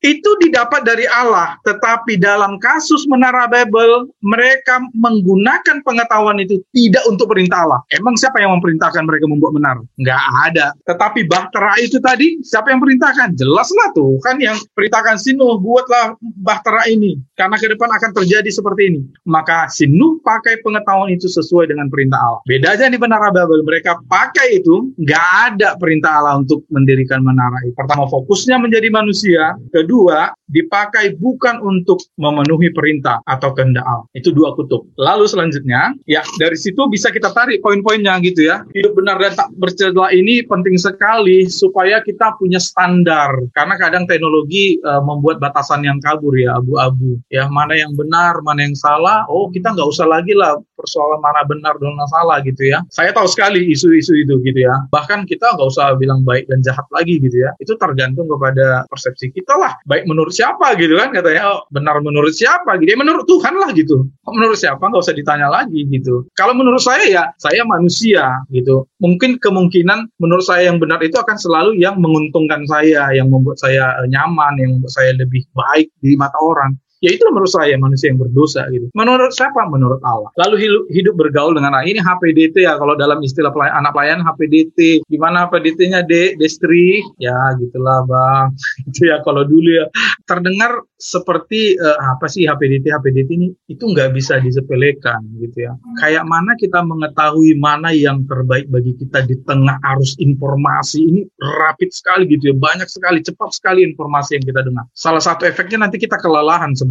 itu 0.00 0.30
didapat 0.40 0.84
dari 0.84 1.04
Allah. 1.08 1.56
Tetapi 1.64 2.16
dalam 2.20 2.56
kasus 2.60 3.04
menara 3.08 3.46
Babel, 3.48 4.08
mereka 4.24 4.80
menggunakan 4.96 5.84
pengetahuan 5.84 6.40
itu 6.40 6.60
tidak 6.72 7.04
untuk 7.08 7.28
perintah 7.32 7.64
Allah. 7.68 7.80
Emang 7.92 8.16
siapa 8.16 8.40
yang 8.40 8.56
memerintahkan 8.56 9.04
mereka 9.04 9.28
membuat 9.28 9.52
menara? 9.56 9.82
Nggak 10.00 10.22
ada. 10.50 10.66
Tetapi 10.88 11.28
bahtera 11.28 11.72
itu 11.80 12.00
tadi, 12.00 12.40
siapa 12.40 12.72
yang 12.72 12.80
perintahkan? 12.80 13.36
Jelaslah 13.36 13.92
tuh, 13.92 14.16
kan 14.24 14.40
yang 14.40 14.56
perintahkan 14.72 15.20
Sinuh, 15.20 15.60
buatlah 15.60 16.16
bahtera 16.40 16.88
ini. 16.88 17.20
Karena 17.36 17.60
ke 17.60 17.68
depan 17.68 17.92
akan 17.92 18.10
terjadi 18.16 18.48
seperti 18.48 18.82
ini. 18.88 19.00
Maka 19.28 19.68
Sinuh 19.68 20.20
pakai 20.24 20.64
pengetahuan 20.64 21.12
itu 21.12 21.28
sesuai 21.28 21.68
dengan 21.68 21.92
perintah 21.92 22.18
Allah. 22.20 22.40
Bedanya 22.48 22.88
di 22.88 22.98
menara 22.98 23.28
Babel, 23.28 23.60
mereka 23.62 24.00
pakai 24.08 24.60
itu, 24.60 24.90
nggak 24.96 25.26
ada 25.52 25.76
perintah 25.76 26.24
Allah 26.24 26.40
untuk 26.40 26.64
mendirikan 26.72 27.20
menara. 27.20 27.60
Pertama, 27.76 28.08
fokusnya 28.08 28.56
menjadi 28.56 28.88
manusia. 28.88 29.60
Kedua, 29.70 29.89
kedua 29.90 30.30
dipakai 30.46 31.18
bukan 31.18 31.58
untuk 31.66 31.98
memenuhi 32.14 32.70
perintah 32.70 33.18
atau 33.26 33.50
kehendak 33.50 33.82
Allah. 33.82 34.06
Itu 34.14 34.30
dua 34.30 34.54
kutub. 34.54 34.86
Lalu 34.94 35.26
selanjutnya, 35.26 35.98
ya 36.06 36.22
dari 36.38 36.54
situ 36.54 36.86
bisa 36.86 37.10
kita 37.10 37.34
tarik 37.34 37.58
poin-poinnya 37.58 38.22
gitu 38.22 38.46
ya. 38.46 38.62
Hidup 38.70 38.94
benar 38.94 39.18
dan 39.18 39.34
tak 39.34 39.50
bercela 39.58 40.14
ini 40.14 40.46
penting 40.46 40.78
sekali 40.78 41.50
supaya 41.50 41.98
kita 42.02 42.38
punya 42.38 42.62
standar. 42.62 43.34
Karena 43.54 43.74
kadang 43.78 44.06
teknologi 44.06 44.78
uh, 44.86 45.02
membuat 45.02 45.42
batasan 45.42 45.82
yang 45.82 45.98
kabur 45.98 46.34
ya, 46.38 46.58
abu-abu. 46.58 47.18
Ya 47.34 47.50
mana 47.50 47.74
yang 47.74 47.94
benar, 47.98 48.38
mana 48.46 48.66
yang 48.66 48.78
salah. 48.78 49.26
Oh 49.26 49.50
kita 49.50 49.74
nggak 49.74 49.90
usah 49.90 50.06
lagi 50.06 50.34
lah 50.38 50.58
persoalan 50.78 51.18
mana 51.22 51.42
benar 51.46 51.78
dan 51.78 51.94
mana 51.94 52.06
salah 52.10 52.38
gitu 52.42 52.62
ya. 52.66 52.82
Saya 52.90 53.10
tahu 53.10 53.26
sekali 53.30 53.70
isu-isu 53.70 54.18
itu 54.18 54.38
gitu 54.42 54.66
ya. 54.66 54.74
Bahkan 54.90 55.26
kita 55.30 55.54
nggak 55.54 55.68
usah 55.70 55.94
bilang 55.98 56.26
baik 56.26 56.50
dan 56.50 56.62
jahat 56.62 56.86
lagi 56.90 57.22
gitu 57.22 57.38
ya. 57.38 57.54
Itu 57.62 57.78
tergantung 57.78 58.26
kepada 58.26 58.82
persepsi 58.90 59.30
kita 59.30 59.54
lah. 59.54 59.78
Baik 59.88 60.04
menurut 60.04 60.32
siapa 60.34 60.76
gitu 60.76 60.96
kan 60.96 61.12
katanya. 61.14 61.42
Oh, 61.56 61.60
benar 61.72 62.00
menurut 62.00 62.32
siapa 62.34 62.76
gitu. 62.80 62.92
Ya 62.92 62.98
menurut 62.98 63.24
Tuhan 63.24 63.54
lah 63.56 63.70
gitu. 63.72 64.08
Menurut 64.28 64.58
siapa 64.58 64.80
nggak 64.80 65.02
usah 65.02 65.16
ditanya 65.16 65.48
lagi 65.48 65.86
gitu. 65.88 66.26
Kalau 66.36 66.52
menurut 66.56 66.80
saya 66.80 67.04
ya 67.06 67.24
saya 67.40 67.64
manusia 67.64 68.40
gitu. 68.52 68.84
Mungkin 69.00 69.40
kemungkinan 69.40 70.16
menurut 70.20 70.44
saya 70.44 70.68
yang 70.68 70.78
benar 70.80 71.00
itu 71.00 71.16
akan 71.16 71.36
selalu 71.36 71.80
yang 71.80 71.96
menguntungkan 72.00 72.64
saya, 72.68 73.12
yang 73.14 73.32
membuat 73.32 73.56
saya 73.60 73.96
eh, 74.04 74.08
nyaman, 74.08 74.60
yang 74.60 74.70
membuat 74.78 74.92
saya 74.92 75.10
lebih 75.16 75.44
baik 75.56 75.88
di 76.00 76.16
mata 76.16 76.36
orang. 76.40 76.76
Ya 77.00 77.16
itu 77.16 77.24
menurut 77.32 77.48
saya 77.48 77.80
manusia 77.80 78.12
yang 78.12 78.20
berdosa 78.20 78.68
gitu. 78.68 78.92
Menurut 78.92 79.32
siapa? 79.32 79.64
Menurut 79.72 80.04
Allah. 80.04 80.28
Lalu 80.36 80.84
hidup, 80.92 81.16
bergaul 81.16 81.56
dengan 81.56 81.72
Allah. 81.72 81.88
Ini 81.88 82.00
HPDT 82.04 82.68
ya 82.68 82.76
kalau 82.76 82.92
dalam 82.92 83.24
istilah 83.24 83.48
pelayan, 83.48 83.80
anak 83.80 83.92
pelayan 83.96 84.20
HPDT. 84.20 85.08
Gimana 85.08 85.48
HPDT-nya 85.48 86.04
D, 86.04 86.36
Destri? 86.36 87.00
Ya 87.16 87.56
gitulah 87.56 88.04
bang. 88.04 88.52
itu 88.92 89.08
ya 89.08 89.24
kalau 89.24 89.48
dulu 89.48 89.80
ya. 89.80 89.88
Terdengar 90.28 90.84
seperti 91.00 91.80
uh, 91.80 91.96
apa 92.12 92.28
sih 92.28 92.44
HPDT 92.44 92.92
HPDT 92.92 93.28
ini? 93.32 93.48
Itu 93.72 93.88
nggak 93.88 94.12
bisa 94.12 94.36
disepelekan 94.36 95.24
gitu 95.40 95.72
ya. 95.72 95.72
Kayak 96.04 96.28
mana 96.28 96.52
kita 96.60 96.84
mengetahui 96.84 97.56
mana 97.56 97.96
yang 97.96 98.28
terbaik 98.28 98.68
bagi 98.68 98.92
kita 99.00 99.24
di 99.24 99.40
tengah 99.48 99.80
arus 99.96 100.20
informasi 100.20 101.00
ini 101.00 101.20
rapid 101.40 101.96
sekali 101.96 102.28
gitu 102.28 102.52
ya. 102.52 102.54
Banyak 102.60 102.92
sekali, 102.92 103.24
cepat 103.24 103.56
sekali 103.56 103.88
informasi 103.88 104.36
yang 104.36 104.44
kita 104.44 104.60
dengar. 104.68 104.84
Salah 104.92 105.24
satu 105.24 105.48
efeknya 105.48 105.88
nanti 105.88 105.96
kita 105.96 106.20
kelelahan 106.20 106.76
sebenarnya. 106.76 106.89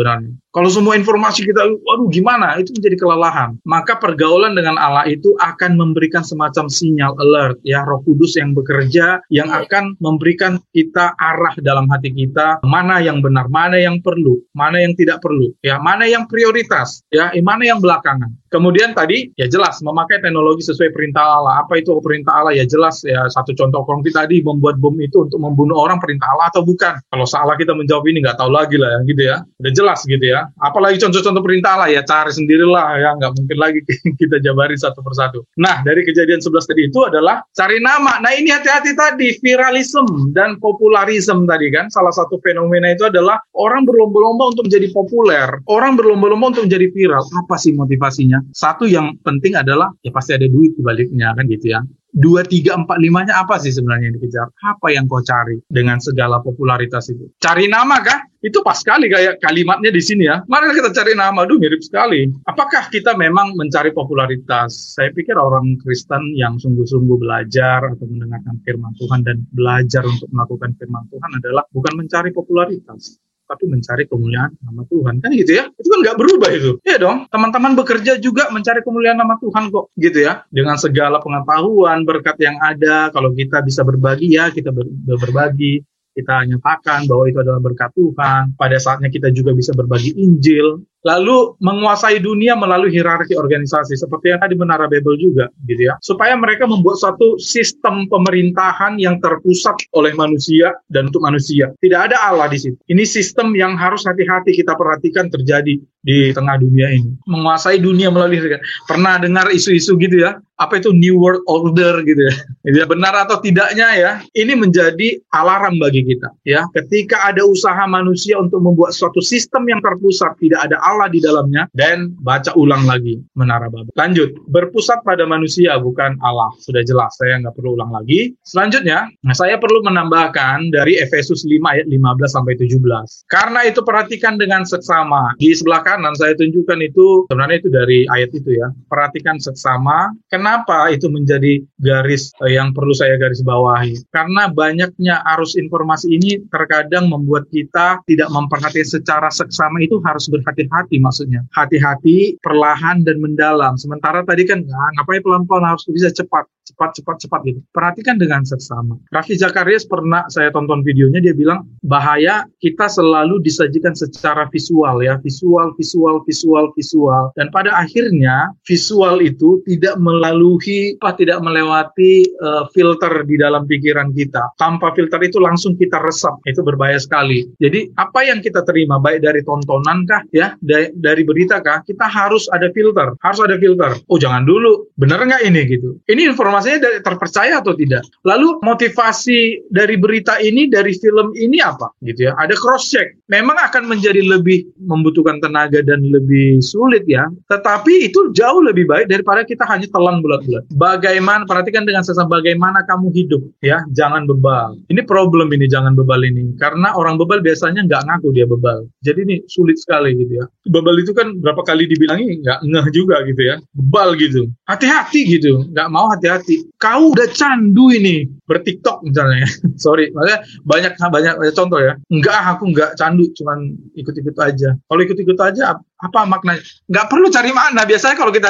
Kalau 0.49 0.65
semua 0.65 0.97
informasi 0.97 1.45
kita, 1.45 1.61
waduh 1.61 2.09
gimana, 2.09 2.57
itu 2.57 2.73
menjadi 2.73 2.97
kelelahan. 2.97 3.53
Maka 3.69 4.01
pergaulan 4.01 4.57
dengan 4.57 4.81
Allah 4.81 5.05
itu 5.05 5.37
akan 5.37 5.77
memberikan 5.77 6.25
semacam 6.25 6.65
sinyal 6.65 7.13
alert, 7.21 7.61
ya 7.61 7.85
Roh 7.85 8.01
Kudus 8.01 8.33
yang 8.33 8.57
bekerja, 8.57 9.21
yang 9.29 9.53
akan 9.53 9.93
memberikan 10.01 10.57
kita 10.73 11.13
arah 11.21 11.53
dalam 11.61 11.85
hati 11.93 12.09
kita, 12.09 12.65
mana 12.65 12.97
yang 12.97 13.21
benar, 13.21 13.45
mana 13.53 13.77
yang 13.77 14.01
perlu, 14.01 14.41
mana 14.57 14.81
yang 14.81 14.97
tidak 14.97 15.21
perlu, 15.21 15.53
ya 15.61 15.77
mana 15.77 16.09
yang 16.09 16.25
prioritas, 16.25 17.05
ya 17.13 17.29
mana 17.45 17.69
yang 17.69 17.77
belakangan. 17.77 18.33
Kemudian 18.49 18.97
tadi 18.97 19.29
ya 19.37 19.45
jelas 19.45 19.77
memakai 19.85 20.19
teknologi 20.25 20.65
sesuai 20.65 20.89
perintah 20.89 21.21
Allah. 21.21 21.61
Apa 21.61 21.77
itu 21.77 21.93
perintah 22.01 22.41
Allah? 22.41 22.57
Ya 22.57 22.65
jelas 22.65 23.05
ya 23.05 23.29
satu 23.29 23.53
contoh 23.53 23.85
konkret 23.85 24.17
tadi 24.17 24.41
membuat 24.41 24.81
bom 24.81 24.97
itu 24.97 25.29
untuk 25.29 25.37
membunuh 25.37 25.77
orang 25.77 26.01
perintah 26.01 26.25
Allah 26.33 26.49
atau 26.49 26.65
bukan? 26.65 26.97
Kalau 27.13 27.25
salah 27.29 27.53
kita 27.55 27.77
menjawab 27.77 28.09
ini 28.09 28.25
nggak 28.25 28.41
tahu 28.41 28.49
lagi 28.49 28.81
lah 28.81 28.89
ya 28.89 28.99
gitu 29.05 29.21
ya. 29.21 29.37
Udah 29.61 29.73
jelas 29.77 29.99
gitu 30.09 30.25
ya. 30.25 30.49
Apalagi 30.57 30.97
contoh-contoh 30.97 31.43
perintah 31.45 31.77
Allah 31.77 31.89
ya 31.93 32.01
cari 32.01 32.33
sendirilah 32.33 32.85
ya 32.97 33.09
nggak 33.21 33.31
mungkin 33.37 33.57
lagi 33.61 33.79
kita 34.21 34.41
jabari 34.41 34.73
satu 34.73 34.99
persatu. 35.05 35.45
Nah 35.61 35.85
dari 35.85 36.01
kejadian 36.01 36.41
11 36.41 36.65
tadi 36.65 36.81
itu 36.89 36.99
adalah 37.05 37.45
cari 37.53 37.77
nama. 37.77 38.17
Nah 38.17 38.33
ini 38.33 38.49
hati-hati 38.49 38.97
tadi 38.97 39.37
viralisme 39.45 40.33
dan 40.33 40.57
popularisme 40.57 41.45
tadi 41.45 41.69
kan 41.69 41.85
salah 41.93 42.11
satu 42.11 42.41
fenomena 42.41 42.89
itu 42.89 43.05
adalah 43.05 43.37
orang 43.53 43.85
berlomba-lomba 43.85 44.57
untuk 44.57 44.65
menjadi 44.65 44.89
populer, 44.89 45.47
orang 45.69 45.93
berlomba-lomba 45.93 46.57
untuk 46.57 46.65
menjadi 46.65 46.87
viral. 46.89 47.23
Apa 47.45 47.55
sih 47.61 47.77
motivasinya? 47.77 48.38
Satu 48.51 48.89
yang 48.89 49.15
penting 49.21 49.55
adalah 49.55 49.91
ya 50.03 50.11
pasti 50.11 50.35
ada 50.35 50.47
duit 50.47 50.75
di 50.75 50.81
baliknya 50.81 51.33
kan 51.35 51.45
gitu 51.47 51.73
ya. 51.75 51.81
Dua, 52.09 52.41
tiga, 52.41 52.73
empat, 52.73 52.97
limanya 52.97 53.37
apa 53.37 53.61
sih 53.61 53.69
sebenarnya 53.69 54.09
yang 54.09 54.17
dikejar? 54.17 54.49
Apa 54.65 54.89
yang 54.89 55.05
kau 55.05 55.21
cari 55.21 55.61
dengan 55.69 56.01
segala 56.01 56.41
popularitas 56.41 57.05
itu? 57.13 57.29
Cari 57.37 57.69
nama 57.69 58.01
kah? 58.01 58.25
Itu 58.41 58.65
pas 58.65 58.81
sekali 58.81 59.13
kayak 59.13 59.37
kalimatnya 59.37 59.93
di 59.93 60.01
sini 60.01 60.25
ya. 60.25 60.41
Mari 60.49 60.73
kita 60.73 60.89
cari 60.89 61.13
nama, 61.13 61.45
aduh 61.45 61.61
mirip 61.61 61.85
sekali. 61.85 62.25
Apakah 62.49 62.89
kita 62.89 63.13
memang 63.13 63.53
mencari 63.53 63.93
popularitas? 63.93 64.97
Saya 64.97 65.13
pikir 65.13 65.37
orang 65.37 65.77
Kristen 65.85 66.33
yang 66.33 66.57
sungguh-sungguh 66.57 67.21
belajar 67.21 67.85
atau 67.85 68.05
mendengarkan 68.09 68.57
firman 68.65 68.95
Tuhan 68.97 69.21
dan 69.21 69.45
belajar 69.53 70.01
untuk 70.01 70.33
melakukan 70.33 70.73
firman 70.81 71.05
Tuhan 71.13 71.31
adalah 71.45 71.61
bukan 71.69 71.93
mencari 71.93 72.33
popularitas, 72.33 73.21
tapi 73.49 73.65
mencari 73.65 74.05
kemuliaan 74.05 74.53
nama 74.61 74.85
Tuhan. 74.85 75.25
Kan 75.25 75.33
gitu 75.33 75.57
ya? 75.57 75.65
Itu 75.73 75.87
kan 75.89 75.99
nggak 76.05 76.17
berubah 76.21 76.49
itu. 76.53 76.71
Ya 76.85 77.01
dong. 77.01 77.25
Teman-teman 77.33 77.73
bekerja 77.73 78.21
juga 78.21 78.53
mencari 78.53 78.85
kemuliaan 78.85 79.17
nama 79.17 79.41
Tuhan 79.41 79.73
kok 79.73 79.89
gitu 79.97 80.21
ya? 80.21 80.45
Dengan 80.53 80.77
segala 80.77 81.17
pengetahuan 81.17 82.05
berkat 82.05 82.37
yang 82.37 82.61
ada 82.61 83.09
kalau 83.09 83.33
kita 83.33 83.65
bisa 83.65 83.81
berbagi 83.81 84.37
ya 84.37 84.53
kita 84.53 84.69
ber 84.69 84.85
berbagi. 85.17 85.81
Kita 86.09 86.43
nyatakan 86.43 87.07
bahwa 87.07 87.31
itu 87.31 87.39
adalah 87.39 87.63
berkat 87.63 87.95
Tuhan. 87.95 88.51
Pada 88.59 88.75
saatnya 88.75 89.07
kita 89.07 89.31
juga 89.31 89.55
bisa 89.55 89.71
berbagi 89.71 90.13
Injil 90.19 90.83
lalu 91.03 91.55
menguasai 91.63 92.19
dunia 92.19 92.59
melalui 92.59 92.91
hierarki 92.91 93.35
organisasi 93.35 93.95
seperti 93.95 94.35
yang 94.35 94.39
tadi 94.43 94.55
Menara 94.59 94.85
Babel 94.87 95.15
juga 95.15 95.47
gitu 95.63 95.87
ya. 95.87 95.95
Supaya 96.03 96.35
mereka 96.35 96.67
membuat 96.67 96.99
suatu 96.99 97.39
sistem 97.39 98.07
pemerintahan 98.11 98.99
yang 98.99 99.19
terpusat 99.23 99.79
oleh 99.95 100.11
manusia 100.15 100.75
dan 100.91 101.07
untuk 101.07 101.23
manusia. 101.23 101.71
Tidak 101.79 101.99
ada 102.11 102.17
Allah 102.29 102.51
di 102.51 102.59
situ. 102.59 102.77
Ini 102.89 103.03
sistem 103.07 103.55
yang 103.55 103.79
harus 103.79 104.03
hati-hati 104.03 104.55
kita 104.55 104.75
perhatikan 104.75 105.31
terjadi 105.31 105.79
di 105.99 106.31
tengah 106.31 106.55
dunia 106.59 106.87
ini. 106.95 107.11
Menguasai 107.27 107.79
dunia 107.79 108.07
melalui 108.07 108.39
pernah 108.87 109.19
dengar 109.19 109.51
isu-isu 109.51 109.99
gitu 109.99 110.23
ya? 110.23 110.39
Apa 110.59 110.83
itu 110.83 110.91
New 110.91 111.15
World 111.19 111.43
Order 111.47 112.03
gitu 112.03 112.23
ya? 112.27 112.35
Ya 112.79 112.85
benar 112.85 113.15
atau 113.25 113.41
tidaknya 113.41 113.87
ya? 113.97 114.11
Ini 114.31 114.53
menjadi 114.53 115.17
alarm 115.33 115.81
bagi 115.81 116.05
kita 116.05 116.31
ya. 116.45 116.67
Ketika 116.71 117.31
ada 117.31 117.43
usaha 117.43 117.83
manusia 117.89 118.37
untuk 118.37 118.61
membuat 118.61 118.93
suatu 118.93 119.19
sistem 119.19 119.67
yang 119.67 119.81
terpusat 119.81 120.37
tidak 120.39 120.69
ada 120.69 120.77
Allah 120.89 121.07
di 121.13 121.21
dalamnya 121.21 121.69
dan 121.77 122.17
baca 122.25 122.51
ulang 122.57 122.89
lagi 122.89 123.21
menara 123.37 123.69
Babel. 123.69 123.93
Lanjut, 123.93 124.33
berpusat 124.49 125.05
pada 125.05 125.29
manusia 125.29 125.77
bukan 125.77 126.17
Allah. 126.25 126.49
Sudah 126.57 126.81
jelas, 126.81 127.13
saya 127.21 127.37
nggak 127.37 127.53
perlu 127.53 127.77
ulang 127.77 127.93
lagi. 127.93 128.33
Selanjutnya, 128.41 129.05
saya 129.37 129.61
perlu 129.61 129.85
menambahkan 129.85 130.73
dari 130.73 130.97
Efesus 130.97 131.45
5 131.45 131.61
ayat 131.69 131.85
15 131.85 132.33
sampai 132.33 132.53
17. 132.57 133.29
Karena 133.29 133.59
itu 133.69 133.85
perhatikan 133.85 134.41
dengan 134.41 134.65
seksama. 134.65 135.37
Di 135.37 135.53
sebelah 135.53 135.85
kanan 135.85 136.17
saya 136.17 136.33
tunjukkan 136.33 136.79
itu 136.81 137.29
sebenarnya 137.29 137.57
itu 137.61 137.69
dari 137.69 137.99
ayat 138.09 138.31
itu 138.33 138.57
ya. 138.57 138.73
Perhatikan 138.89 139.37
seksama. 139.37 140.09
Kenapa 140.33 140.89
itu 140.89 141.07
menjadi 141.11 141.61
garis 141.77 142.33
eh, 142.41 142.57
yang 142.57 142.73
perlu 142.73 142.91
saya 142.97 143.15
garis 143.21 143.45
bawahi? 143.45 143.93
Karena 144.09 144.49
banyaknya 144.49 145.21
arus 145.37 145.53
informasi 145.53 146.17
ini 146.17 146.41
terkadang 146.49 147.11
membuat 147.11 147.45
kita 147.53 148.01
tidak 148.09 148.29
memperhatikan 148.33 148.87
secara 148.87 149.29
seksama 149.29 149.83
itu 149.83 149.99
harus 150.05 150.31
berhati-hati 150.31 150.78
hati 150.79 150.97
maksudnya. 151.03 151.43
Hati-hati, 151.51 152.39
perlahan 152.39 153.03
dan 153.03 153.19
mendalam. 153.19 153.75
Sementara 153.75 154.23
tadi 154.23 154.47
kan 154.47 154.63
nah, 154.63 154.89
ngapain 154.99 155.19
pelan-pelan 155.19 155.75
harus 155.75 155.83
bisa 155.91 156.07
cepat, 156.07 156.47
cepat, 156.69 156.95
cepat, 156.95 157.15
cepat 157.19 157.39
gitu. 157.49 157.59
Perhatikan 157.75 158.15
dengan 158.21 158.45
seksama. 158.47 158.95
Raffi 159.11 159.35
Zakarias 159.35 159.83
pernah 159.83 160.23
saya 160.31 160.53
tonton 160.53 160.85
videonya 160.85 161.19
dia 161.19 161.35
bilang 161.35 161.65
bahaya 161.83 162.45
kita 162.61 162.87
selalu 162.87 163.41
disajikan 163.41 163.97
secara 163.97 164.47
visual 164.53 165.01
ya, 165.01 165.17
visual, 165.19 165.73
visual, 165.75 166.21
visual, 166.23 166.71
visual. 166.77 167.33
Dan 167.35 167.49
pada 167.49 167.73
akhirnya 167.75 168.53
visual 168.63 169.19
itu 169.19 169.59
tidak 169.65 169.97
melalui 169.97 170.95
apa 171.01 171.17
tidak 171.17 171.41
melewati 171.41 172.23
uh, 172.39 172.69
filter 172.71 173.25
di 173.25 173.35
dalam 173.35 173.65
pikiran 173.65 174.13
kita. 174.13 174.53
Tanpa 174.61 174.93
filter 174.93 175.19
itu 175.25 175.41
langsung 175.41 175.75
kita 175.75 175.97
resap. 175.99 176.37
Itu 176.45 176.61
berbahaya 176.61 177.01
sekali. 177.01 177.49
Jadi 177.57 177.89
apa 177.97 178.23
yang 178.23 178.39
kita 178.39 178.61
terima 178.63 179.01
baik 179.01 179.25
dari 179.25 179.41
tontonan 179.41 180.05
kah 180.05 180.21
ya, 180.29 180.53
dari, 180.69 181.23
berita 181.25 181.57
kah, 181.59 181.81
kita 181.81 182.05
harus 182.05 182.45
ada 182.53 182.69
filter, 182.69 183.17
harus 183.25 183.39
ada 183.41 183.57
filter. 183.57 183.97
Oh 184.05 184.21
jangan 184.21 184.45
dulu, 184.45 184.85
benar 185.01 185.25
nggak 185.25 185.41
ini 185.49 185.65
gitu? 185.65 185.97
Ini 186.05 186.29
informasinya 186.29 186.79
dari, 186.85 186.97
terpercaya 187.01 187.57
atau 187.57 187.73
tidak? 187.73 188.05
Lalu 188.21 188.61
motivasi 188.61 189.69
dari 189.73 189.97
berita 189.97 190.37
ini, 190.37 190.69
dari 190.69 190.93
film 190.93 191.33
ini 191.33 191.57
apa? 191.57 191.89
Gitu 192.05 192.29
ya, 192.29 192.37
ada 192.37 192.53
cross 192.53 192.93
check. 192.93 193.17
Memang 193.33 193.57
akan 193.57 193.89
menjadi 193.89 194.21
lebih 194.21 194.69
membutuhkan 194.85 195.41
tenaga 195.41 195.81
dan 195.81 196.05
lebih 196.05 196.61
sulit 196.61 197.03
ya, 197.09 197.25
tetapi 197.49 198.05
itu 198.05 198.29
jauh 198.37 198.61
lebih 198.61 198.85
baik 198.85 199.09
daripada 199.09 199.41
kita 199.41 199.65
hanya 199.65 199.89
telan 199.89 200.21
bulat-bulat. 200.21 200.69
Bagaimana, 200.77 201.49
perhatikan 201.49 201.83
dengan 201.83 202.05
sesama 202.05 202.39
bagaimana 202.39 202.85
kamu 202.85 203.09
hidup 203.17 203.41
ya, 203.65 203.81
jangan 203.95 204.29
bebal. 204.29 204.77
Ini 204.93 205.01
problem 205.09 205.49
ini, 205.49 205.65
jangan 205.65 205.97
bebal 205.97 206.21
ini. 206.21 206.53
Karena 206.61 206.93
orang 206.93 207.17
bebal 207.17 207.41
biasanya 207.41 207.85
nggak 207.89 208.05
ngaku 208.05 208.27
dia 208.35 208.45
bebal. 208.45 208.85
Jadi 209.01 209.19
ini 209.25 209.35
sulit 209.49 209.79
sekali 209.79 210.13
gitu 210.13 210.43
ya 210.43 210.45
bebal 210.69 210.95
itu 211.01 211.11
kan 211.11 211.33
berapa 211.41 211.65
kali 211.65 211.89
dibilangi 211.89 212.45
nggak 212.45 212.59
ngeh 212.63 212.87
juga 212.93 213.25
gitu 213.25 213.41
ya. 213.41 213.57
Bebal 213.73 214.15
gitu. 214.15 214.47
Hati-hati 214.69 215.25
gitu. 215.25 215.65
Nggak 215.73 215.89
mau 215.89 216.07
hati-hati. 216.13 216.69
Kau 216.77 217.11
udah 217.11 217.27
candu 217.33 217.89
ini. 217.89 218.29
Bertiktok 218.45 219.01
misalnya. 219.03 219.49
Sorry. 219.83 220.13
Maksudnya 220.13 220.39
banyak 220.63 220.93
banyak 220.95 221.33
contoh 221.57 221.79
ya. 221.81 221.97
Enggak 222.13 222.37
aku 222.55 222.63
nggak 222.71 222.95
candu. 222.95 223.25
Cuman 223.33 223.73
ikut-ikut 223.97 224.37
aja. 224.37 224.77
Kalau 224.77 225.01
ikut-ikut 225.01 225.37
aja 225.41 225.81
apa 225.99 226.19
maknanya? 226.23 226.61
Nggak 226.87 227.05
perlu 227.09 227.27
cari 227.33 227.49
makna. 227.51 227.81
Biasanya 227.83 228.15
kalau 228.15 228.31
kita 228.31 228.49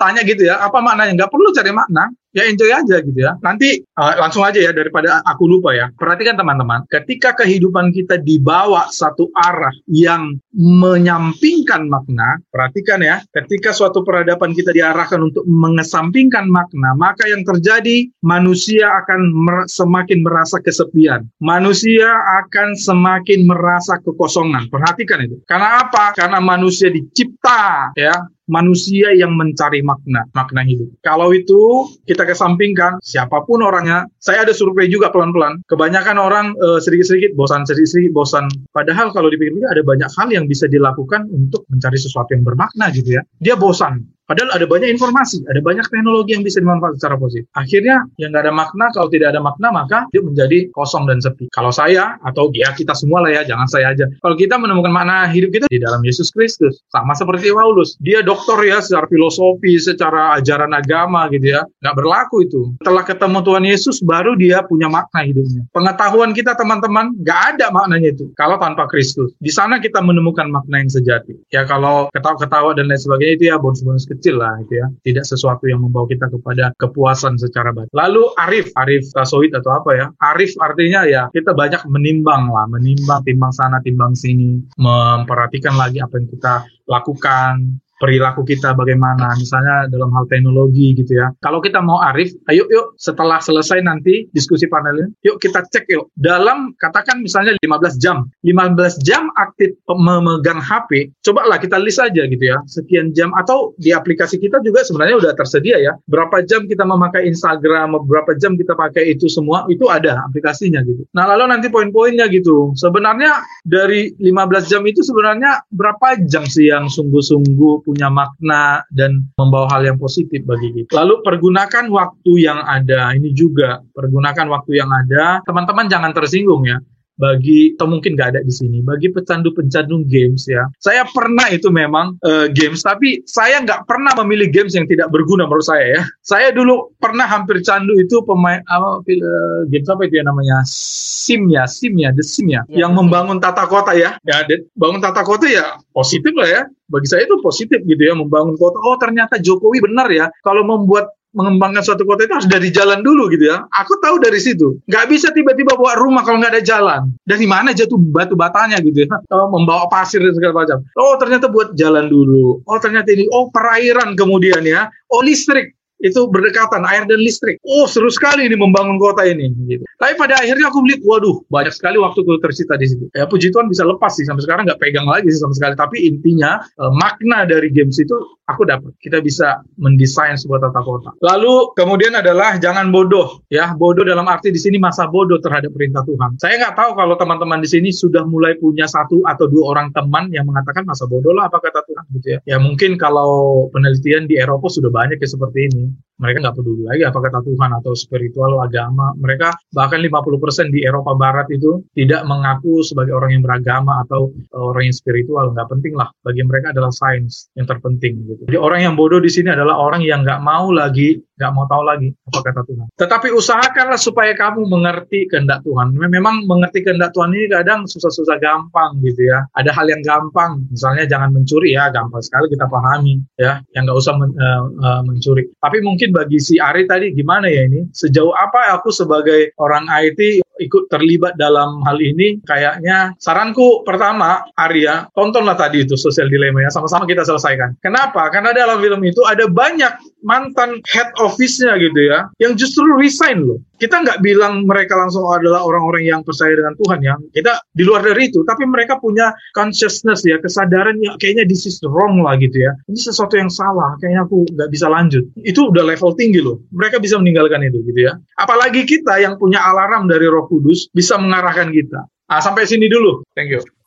tanya 0.00 0.20
gitu 0.24 0.48
ya 0.48 0.58
apa 0.58 0.80
maknanya? 0.80 1.12
Nggak 1.14 1.30
perlu 1.30 1.52
cari 1.52 1.70
makna 1.70 2.08
ya 2.38 2.46
enjoy 2.46 2.70
aja 2.70 2.96
gitu 3.02 3.18
ya. 3.18 3.34
Nanti 3.42 3.82
uh, 3.82 4.14
langsung 4.22 4.46
aja 4.46 4.62
ya 4.62 4.70
daripada 4.70 5.20
aku 5.26 5.50
lupa 5.50 5.74
ya. 5.74 5.90
Perhatikan 5.98 6.38
teman-teman, 6.38 6.86
ketika 6.86 7.34
kehidupan 7.34 7.90
kita 7.90 8.22
dibawa 8.22 8.86
satu 8.94 9.28
arah 9.34 9.74
yang 9.90 10.38
menyampingkan 10.54 11.90
makna, 11.90 12.38
perhatikan 12.54 13.02
ya, 13.02 13.20
ketika 13.34 13.74
suatu 13.74 14.06
peradaban 14.06 14.54
kita 14.54 14.70
diarahkan 14.70 15.18
untuk 15.18 15.42
mengesampingkan 15.44 16.46
makna, 16.46 16.94
maka 16.94 17.26
yang 17.26 17.42
terjadi 17.42 18.06
manusia 18.22 18.86
akan 19.04 19.20
mer 19.34 19.58
semakin 19.66 20.22
merasa 20.22 20.62
kesepian. 20.62 21.26
Manusia 21.42 22.08
akan 22.44 22.78
semakin 22.78 23.44
merasa 23.44 23.98
kekosongan. 24.00 24.70
Perhatikan 24.70 25.26
itu. 25.26 25.42
Karena 25.48 25.82
apa? 25.82 26.14
Karena 26.14 26.38
manusia 26.38 26.92
dicipta 26.92 27.90
ya 27.98 28.14
manusia 28.48 29.12
yang 29.14 29.36
mencari 29.36 29.84
makna, 29.84 30.24
makna 30.32 30.64
hidup. 30.64 30.88
Kalau 31.04 31.30
itu 31.30 31.86
kita 32.08 32.24
kesampingkan, 32.24 32.98
siapa 33.04 33.44
pun 33.44 33.60
orangnya, 33.62 34.08
saya 34.18 34.42
ada 34.42 34.56
survei 34.56 34.88
juga 34.88 35.12
pelan-pelan. 35.12 35.62
Kebanyakan 35.68 36.16
orang 36.16 36.46
uh, 36.58 36.80
sedikit-sedikit 36.82 37.36
bosan, 37.36 37.68
sedikit-sedikit 37.68 38.16
bosan. 38.16 38.48
Padahal 38.72 39.12
kalau 39.12 39.28
dipikir-pikir 39.28 39.68
ada 39.68 39.84
banyak 39.84 40.10
hal 40.16 40.28
yang 40.32 40.48
bisa 40.48 40.66
dilakukan 40.66 41.28
untuk 41.30 41.68
mencari 41.68 42.00
sesuatu 42.00 42.34
yang 42.34 42.42
bermakna 42.42 42.88
gitu 42.90 43.20
ya. 43.20 43.22
Dia 43.38 43.54
bosan. 43.54 44.17
Padahal 44.28 44.52
ada 44.52 44.68
banyak 44.68 44.92
informasi, 44.92 45.40
ada 45.48 45.64
banyak 45.64 45.88
teknologi 45.88 46.36
yang 46.36 46.44
bisa 46.44 46.60
dimanfaatkan 46.60 47.00
secara 47.00 47.16
positif. 47.16 47.48
Akhirnya 47.56 48.04
yang 48.20 48.36
nggak 48.36 48.44
ada 48.44 48.52
makna, 48.52 48.92
kalau 48.92 49.08
tidak 49.08 49.32
ada 49.32 49.40
makna 49.40 49.72
maka 49.72 50.04
dia 50.12 50.20
menjadi 50.20 50.68
kosong 50.76 51.08
dan 51.08 51.24
sepi. 51.24 51.48
Kalau 51.48 51.72
saya 51.72 52.20
atau 52.20 52.52
ya 52.52 52.68
kita 52.76 52.92
semua 52.92 53.24
lah 53.24 53.40
ya, 53.40 53.48
jangan 53.48 53.64
saya 53.72 53.96
aja. 53.96 54.04
Kalau 54.20 54.36
kita 54.36 54.60
menemukan 54.60 54.92
makna 54.92 55.32
hidup 55.32 55.56
kita 55.56 55.66
di 55.72 55.80
dalam 55.80 56.04
Yesus 56.04 56.28
Kristus, 56.28 56.84
sama 56.92 57.16
seperti 57.16 57.48
Paulus, 57.56 57.96
dia 58.04 58.20
doktor 58.20 58.60
ya 58.68 58.84
secara 58.84 59.08
filosofi, 59.08 59.80
secara 59.80 60.36
ajaran 60.36 60.76
agama 60.76 61.24
gitu 61.32 61.56
ya, 61.56 61.64
nggak 61.80 61.96
berlaku 61.96 62.44
itu. 62.44 62.76
Setelah 62.84 63.08
ketemu 63.08 63.38
Tuhan 63.40 63.64
Yesus, 63.64 63.96
baru 64.04 64.36
dia 64.36 64.60
punya 64.60 64.92
makna 64.92 65.24
hidupnya. 65.24 65.64
Pengetahuan 65.72 66.36
kita 66.36 66.52
teman-teman 66.52 67.16
nggak 67.16 67.56
ada 67.56 67.72
maknanya 67.72 68.12
itu 68.12 68.28
kalau 68.36 68.60
tanpa 68.60 68.84
Kristus. 68.92 69.32
Di 69.40 69.48
sana 69.48 69.80
kita 69.80 70.04
menemukan 70.04 70.52
makna 70.52 70.84
yang 70.84 70.92
sejati. 70.92 71.32
Ya 71.48 71.64
kalau 71.64 72.12
ketawa-ketawa 72.12 72.76
dan 72.76 72.92
lain 72.92 73.00
sebagainya 73.00 73.34
itu 73.40 73.44
ya 73.48 73.56
bonus-bonus 73.56 74.04
kecil 74.18 74.42
lah 74.42 74.58
itu 74.58 74.82
ya. 74.82 74.86
Tidak 74.90 75.24
sesuatu 75.24 75.70
yang 75.70 75.86
membawa 75.86 76.10
kita 76.10 76.26
kepada 76.26 76.74
kepuasan 76.76 77.38
secara 77.38 77.70
batin. 77.70 77.94
Lalu 77.94 78.34
arif, 78.36 78.74
arif 78.74 79.06
tasoid 79.14 79.54
atau 79.54 79.78
apa 79.78 79.90
ya? 79.94 80.06
Arif 80.34 80.58
artinya 80.58 81.06
ya 81.06 81.30
kita 81.30 81.54
banyak 81.54 81.86
menimbang 81.86 82.50
lah, 82.50 82.66
menimbang 82.66 83.22
timbang 83.22 83.54
sana 83.54 83.78
timbang 83.80 84.12
sini, 84.18 84.58
memperhatikan 84.76 85.78
lagi 85.78 86.02
apa 86.02 86.18
yang 86.18 86.28
kita 86.28 86.54
lakukan, 86.90 87.78
perilaku 87.98 88.46
kita 88.46 88.72
bagaimana 88.72 89.34
misalnya 89.36 89.90
dalam 89.90 90.08
hal 90.14 90.24
teknologi 90.30 90.94
gitu 90.94 91.18
ya. 91.18 91.34
Kalau 91.42 91.58
kita 91.58 91.82
mau 91.82 92.00
arif 92.00 92.32
ayo 92.48 92.64
yuk 92.70 92.94
setelah 92.96 93.42
selesai 93.42 93.82
nanti 93.82 94.30
diskusi 94.32 94.70
panelnya 94.70 95.10
yuk 95.26 95.42
kita 95.42 95.66
cek 95.66 95.90
yuk. 95.90 96.08
Dalam 96.14 96.72
katakan 96.78 97.20
misalnya 97.20 97.58
15 97.60 97.98
jam. 97.98 98.30
15 98.46 99.02
jam 99.04 99.28
aktif 99.36 99.74
memegang 99.90 100.62
HP 100.62 101.12
cobalah 101.26 101.58
kita 101.58 101.76
list 101.82 101.98
aja 102.00 102.24
gitu 102.24 102.44
ya. 102.44 102.62
Sekian 102.70 103.12
jam 103.12 103.34
atau 103.34 103.74
di 103.76 103.90
aplikasi 103.90 104.38
kita 104.38 104.62
juga 104.62 104.86
sebenarnya 104.86 105.18
udah 105.18 105.32
tersedia 105.34 105.76
ya. 105.82 105.92
Berapa 106.06 106.46
jam 106.46 106.64
kita 106.70 106.86
memakai 106.86 107.26
Instagram 107.28 107.98
berapa 108.06 108.36
jam 108.38 108.54
kita 108.54 108.78
pakai 108.78 109.12
itu 109.12 109.26
semua 109.26 109.66
itu 109.66 109.90
ada 109.90 110.22
aplikasinya 110.30 110.80
gitu. 110.86 111.02
Nah 111.12 111.26
lalu 111.34 111.50
nanti 111.50 111.66
poin-poinnya 111.68 112.30
gitu. 112.30 112.72
Sebenarnya 112.78 113.42
dari 113.66 114.14
15 114.16 114.70
jam 114.70 114.82
itu 114.86 115.02
sebenarnya 115.02 115.66
berapa 115.72 116.20
jam 116.28 116.46
sih 116.46 116.70
yang 116.70 116.86
sungguh-sungguh 116.86 117.87
punya 117.88 118.12
makna 118.12 118.84
dan 118.92 119.24
membawa 119.40 119.72
hal 119.72 119.88
yang 119.88 119.96
positif 119.96 120.44
bagi 120.44 120.76
kita. 120.76 120.92
Lalu 120.92 121.24
pergunakan 121.24 121.88
waktu 121.88 122.32
yang 122.36 122.60
ada. 122.60 123.16
Ini 123.16 123.32
juga 123.32 123.80
pergunakan 123.96 124.44
waktu 124.52 124.76
yang 124.76 124.92
ada. 124.92 125.40
Teman-teman 125.48 125.88
jangan 125.88 126.12
tersinggung 126.12 126.68
ya 126.68 126.76
bagi 127.18 127.74
atau 127.74 127.90
mungkin 127.90 128.14
nggak 128.14 128.38
ada 128.38 128.40
di 128.46 128.54
sini 128.54 128.78
bagi 128.80 129.10
pecandu-pecandu 129.10 130.06
games 130.06 130.46
ya. 130.46 130.70
Saya 130.78 131.04
pernah 131.10 131.50
itu 131.50 131.68
memang 131.68 132.16
uh, 132.22 132.46
games 132.54 132.80
tapi 132.86 133.26
saya 133.26 133.60
nggak 133.60 133.84
pernah 133.90 134.14
memilih 134.22 134.48
games 134.54 134.72
yang 134.78 134.86
tidak 134.86 135.10
berguna 135.10 135.44
menurut 135.44 135.66
saya 135.66 135.98
ya. 135.98 136.02
Saya 136.22 136.54
dulu 136.54 136.94
pernah 137.02 137.26
hampir 137.26 137.60
candu 137.66 137.98
itu 137.98 138.22
pemain 138.22 138.62
apa 138.70 139.02
uh, 139.02 139.60
games 139.68 139.90
apa 139.90 140.06
itu 140.06 140.22
ya 140.22 140.24
namanya? 140.24 140.62
Sim 140.64 141.50
ya 141.50 141.66
sim 141.68 141.98
ya 141.98 142.14
the 142.14 142.24
sim 142.24 142.48
ya, 142.48 142.64
ya 142.70 142.86
yang 142.86 142.94
membangun 142.94 143.42
tata 143.42 143.66
kota 143.66 143.92
ya. 143.92 144.16
Ya 144.24 144.46
bangun 144.78 145.02
tata 145.02 145.26
kota 145.26 145.50
ya 145.50 145.76
positif 145.90 146.32
lah 146.38 146.48
ya. 146.48 146.62
Bagi 146.88 147.04
saya 147.04 147.28
itu 147.28 147.36
positif 147.44 147.84
gitu 147.84 148.00
ya 148.00 148.14
membangun 148.16 148.56
kota. 148.56 148.78
Oh 148.80 148.96
ternyata 148.96 149.36
Jokowi 149.42 149.82
benar 149.82 150.08
ya. 150.08 150.30
Kalau 150.40 150.64
membuat 150.64 151.17
mengembangkan 151.36 151.84
suatu 151.84 152.02
kota 152.08 152.24
itu 152.24 152.34
harus 152.34 152.48
dari 152.50 152.68
jalan 152.72 153.04
dulu 153.04 153.28
gitu 153.30 153.52
ya. 153.52 153.64
Aku 153.80 154.00
tahu 154.00 154.18
dari 154.20 154.40
situ. 154.40 154.80
Nggak 154.88 155.06
bisa 155.12 155.28
tiba-tiba 155.32 155.76
bawa 155.76 155.96
rumah 156.00 156.26
kalau 156.26 156.40
nggak 156.40 156.58
ada 156.58 156.64
jalan. 156.64 157.12
Dari 157.22 157.46
mana 157.46 157.70
jatuh 157.76 158.00
batu 158.00 158.34
batanya 158.34 158.80
gitu 158.80 159.06
ya. 159.06 159.08
Oh, 159.30 159.48
membawa 159.52 159.86
pasir 159.92 160.18
dan 160.18 160.34
segala 160.34 160.64
macam. 160.64 160.82
Oh 160.96 161.14
ternyata 161.20 161.46
buat 161.46 161.76
jalan 161.78 162.08
dulu. 162.10 162.64
Oh 162.64 162.78
ternyata 162.82 163.12
ini. 163.14 163.28
Oh 163.30 163.52
perairan 163.54 164.16
kemudian 164.18 164.64
ya. 164.64 164.90
Oh 165.12 165.22
listrik 165.22 165.77
itu 166.04 166.20
berdekatan 166.30 166.84
air 166.86 167.08
dan 167.08 167.18
listrik. 167.18 167.58
Oh 167.66 167.88
seru 167.88 168.12
sekali 168.12 168.46
ini 168.46 168.54
membangun 168.54 169.00
kota 169.00 169.26
ini. 169.26 169.50
Gitu. 169.66 169.84
Tapi 169.98 170.14
pada 170.14 170.38
akhirnya 170.38 170.70
aku 170.70 170.84
melihat, 170.84 171.02
waduh 171.08 171.42
banyak 171.50 171.74
sekali 171.74 171.98
waktu 171.98 172.18
waktuku 172.18 172.42
tersita 172.42 172.74
di 172.74 172.86
situ. 172.90 173.06
Ya 173.14 173.30
puji 173.30 173.54
Tuhan 173.54 173.70
bisa 173.70 173.86
lepas 173.86 174.18
sih 174.18 174.26
sampai 174.26 174.42
sekarang 174.42 174.66
nggak 174.66 174.80
pegang 174.82 175.06
lagi 175.06 175.30
sih 175.30 175.38
sama 175.38 175.54
sekali. 175.54 175.74
Tapi 175.78 175.96
intinya 176.06 176.58
eh, 176.62 176.92
makna 176.94 177.46
dari 177.46 177.70
games 177.70 177.98
itu 178.02 178.14
aku 178.50 178.66
dapat. 178.66 178.94
Kita 178.98 179.22
bisa 179.22 179.62
mendesain 179.78 180.34
sebuah 180.34 180.70
tata 180.70 180.80
kota. 180.82 181.10
Lalu 181.22 181.74
kemudian 181.78 182.14
adalah 182.18 182.58
jangan 182.58 182.90
bodoh 182.90 183.46
ya. 183.50 183.74
Bodoh 183.74 184.02
dalam 184.02 184.26
arti 184.26 184.50
di 184.50 184.58
sini 184.58 184.82
masa 184.82 185.06
bodoh 185.06 185.38
terhadap 185.38 185.70
perintah 185.70 186.02
Tuhan. 186.02 186.38
Saya 186.42 186.58
nggak 186.58 186.74
tahu 186.74 186.90
kalau 186.98 187.14
teman-teman 187.14 187.62
di 187.62 187.68
sini 187.70 187.90
sudah 187.94 188.26
mulai 188.26 188.58
punya 188.58 188.90
satu 188.90 189.22
atau 189.26 189.46
dua 189.46 189.78
orang 189.78 189.94
teman 189.94 190.30
yang 190.34 190.46
mengatakan 190.46 190.82
masa 190.82 191.06
bodoh 191.06 191.30
lah 191.34 191.46
apa 191.46 191.62
kata 191.62 191.86
Tuhan 191.86 192.04
gitu 192.18 192.28
ya. 192.34 192.38
Ya 192.46 192.56
mungkin 192.58 192.98
kalau 192.98 193.66
penelitian 193.70 194.26
di 194.26 194.40
Eropa 194.40 194.66
sudah 194.66 194.90
banyak 194.90 195.20
ya 195.20 195.28
seperti 195.28 195.70
ini 195.70 195.87
mereka 196.18 196.50
nggak 196.50 196.56
peduli 196.58 196.82
lagi 196.82 197.02
apa 197.06 197.18
kata 197.22 197.40
Tuhan 197.46 197.70
atau 197.78 197.92
spiritual 197.94 198.58
agama. 198.58 199.14
Mereka 199.14 199.54
bahkan 199.70 200.02
50% 200.02 200.74
di 200.74 200.82
Eropa 200.82 201.14
Barat 201.14 201.46
itu 201.54 201.86
tidak 201.94 202.26
mengaku 202.26 202.82
sebagai 202.82 203.14
orang 203.14 203.38
yang 203.38 203.42
beragama 203.46 204.02
atau 204.02 204.34
uh, 204.52 204.74
orang 204.74 204.90
yang 204.90 204.96
spiritual. 204.98 205.54
Nggak 205.54 205.70
penting 205.70 205.94
lah. 205.94 206.10
Bagi 206.26 206.42
mereka 206.42 206.74
adalah 206.74 206.90
sains 206.90 207.46
yang 207.54 207.70
terpenting. 207.70 208.26
Gitu. 208.26 208.50
Jadi 208.50 208.58
orang 208.58 208.82
yang 208.82 208.94
bodoh 208.98 209.22
di 209.22 209.30
sini 209.30 209.54
adalah 209.54 209.78
orang 209.78 210.02
yang 210.02 210.26
nggak 210.26 210.42
mau 210.42 210.74
lagi, 210.74 211.22
nggak 211.38 211.52
mau 211.54 211.70
tahu 211.70 211.82
lagi 211.86 212.10
apa 212.10 212.40
kata 212.42 212.60
Tuhan. 212.66 212.86
Tetapi 212.98 213.28
usahakanlah 213.30 214.00
supaya 214.02 214.34
kamu 214.34 214.66
mengerti 214.66 215.30
kehendak 215.30 215.62
Tuhan. 215.62 215.94
Memang 215.94 216.50
mengerti 216.50 216.82
kehendak 216.82 217.14
Tuhan 217.14 217.30
ini 217.30 217.46
kadang 217.46 217.86
susah-susah 217.86 218.42
gampang 218.42 218.98
gitu 219.06 219.22
ya. 219.22 219.46
Ada 219.54 219.70
hal 219.70 219.86
yang 219.86 220.02
gampang, 220.02 220.66
misalnya 220.66 221.06
jangan 221.06 221.30
mencuri 221.30 221.78
ya, 221.78 221.94
gampang 221.94 222.26
sekali 222.26 222.50
kita 222.50 222.66
pahami 222.66 223.22
ya, 223.38 223.62
yang 223.78 223.86
nggak 223.86 223.98
usah 223.98 224.18
men, 224.18 224.34
uh, 224.34 224.62
uh, 224.82 225.00
mencuri. 225.06 225.46
Tapi 225.62 225.77
mungkin 225.84 226.10
bagi 226.10 226.38
si 226.40 226.56
Ari 226.58 226.86
tadi 226.88 227.12
gimana 227.12 227.46
ya 227.50 227.66
ini? 227.66 227.86
Sejauh 227.92 228.32
apa 228.34 228.74
aku 228.74 228.90
sebagai 228.90 229.52
orang 229.58 229.86
IT 229.88 230.42
ikut 230.58 230.90
terlibat 230.90 231.38
dalam 231.38 231.80
hal 231.86 231.98
ini? 232.02 232.42
Kayaknya 232.42 233.14
saranku 233.18 233.86
pertama 233.86 234.42
Arya 234.58 235.06
tontonlah 235.14 235.54
tadi 235.54 235.86
itu 235.86 235.94
sosial 235.94 236.26
dilema 236.28 236.64
ya. 236.64 236.70
Sama-sama 236.70 237.06
kita 237.06 237.22
selesaikan. 237.22 237.78
Kenapa? 237.78 238.28
Karena 238.30 238.50
dalam 238.54 238.82
film 238.82 239.00
itu 239.06 239.22
ada 239.24 239.46
banyak 239.46 240.07
mantan 240.26 240.82
head 240.90 241.08
office-nya 241.22 241.78
gitu 241.78 242.00
ya 242.10 242.26
yang 242.42 242.58
justru 242.58 242.84
resign 242.98 243.46
loh 243.46 243.62
kita 243.78 244.02
nggak 244.02 244.18
bilang 244.18 244.66
mereka 244.66 244.98
langsung 244.98 245.22
adalah 245.30 245.62
orang-orang 245.62 246.02
yang 246.02 246.20
percaya 246.26 246.58
dengan 246.58 246.74
Tuhan 246.74 246.98
ya 247.06 247.14
kita 247.30 247.62
di 247.70 247.86
luar 247.86 248.02
dari 248.02 248.26
itu 248.26 248.42
tapi 248.42 248.66
mereka 248.66 248.98
punya 248.98 249.30
consciousness 249.54 250.26
ya 250.26 250.42
kesadaran 250.42 250.98
ya 250.98 251.14
kayaknya 251.22 251.46
this 251.46 251.62
is 251.70 251.78
wrong 251.86 252.18
lah 252.26 252.34
gitu 252.42 252.58
ya 252.58 252.74
ini 252.90 252.98
sesuatu 252.98 253.38
yang 253.38 253.52
salah 253.52 253.94
kayaknya 254.02 254.26
aku 254.26 254.42
nggak 254.50 254.70
bisa 254.74 254.90
lanjut 254.90 255.22
itu 255.46 255.70
udah 255.70 255.86
level 255.86 256.10
tinggi 256.18 256.42
loh 256.42 256.58
mereka 256.74 256.98
bisa 256.98 257.14
meninggalkan 257.22 257.62
itu 257.62 257.78
gitu 257.86 258.10
ya 258.10 258.18
apalagi 258.34 258.82
kita 258.82 259.22
yang 259.22 259.38
punya 259.38 259.62
alarm 259.62 260.10
dari 260.10 260.26
roh 260.26 260.48
Kudus 260.48 260.88
bisa 260.90 261.20
mengarahkan 261.20 261.68
kita. 261.70 262.08
Nah, 262.28 262.40
sampai 262.40 262.64
sini 262.64 262.88
dulu. 262.88 263.24
Thank 263.36 263.52
you. 263.52 263.60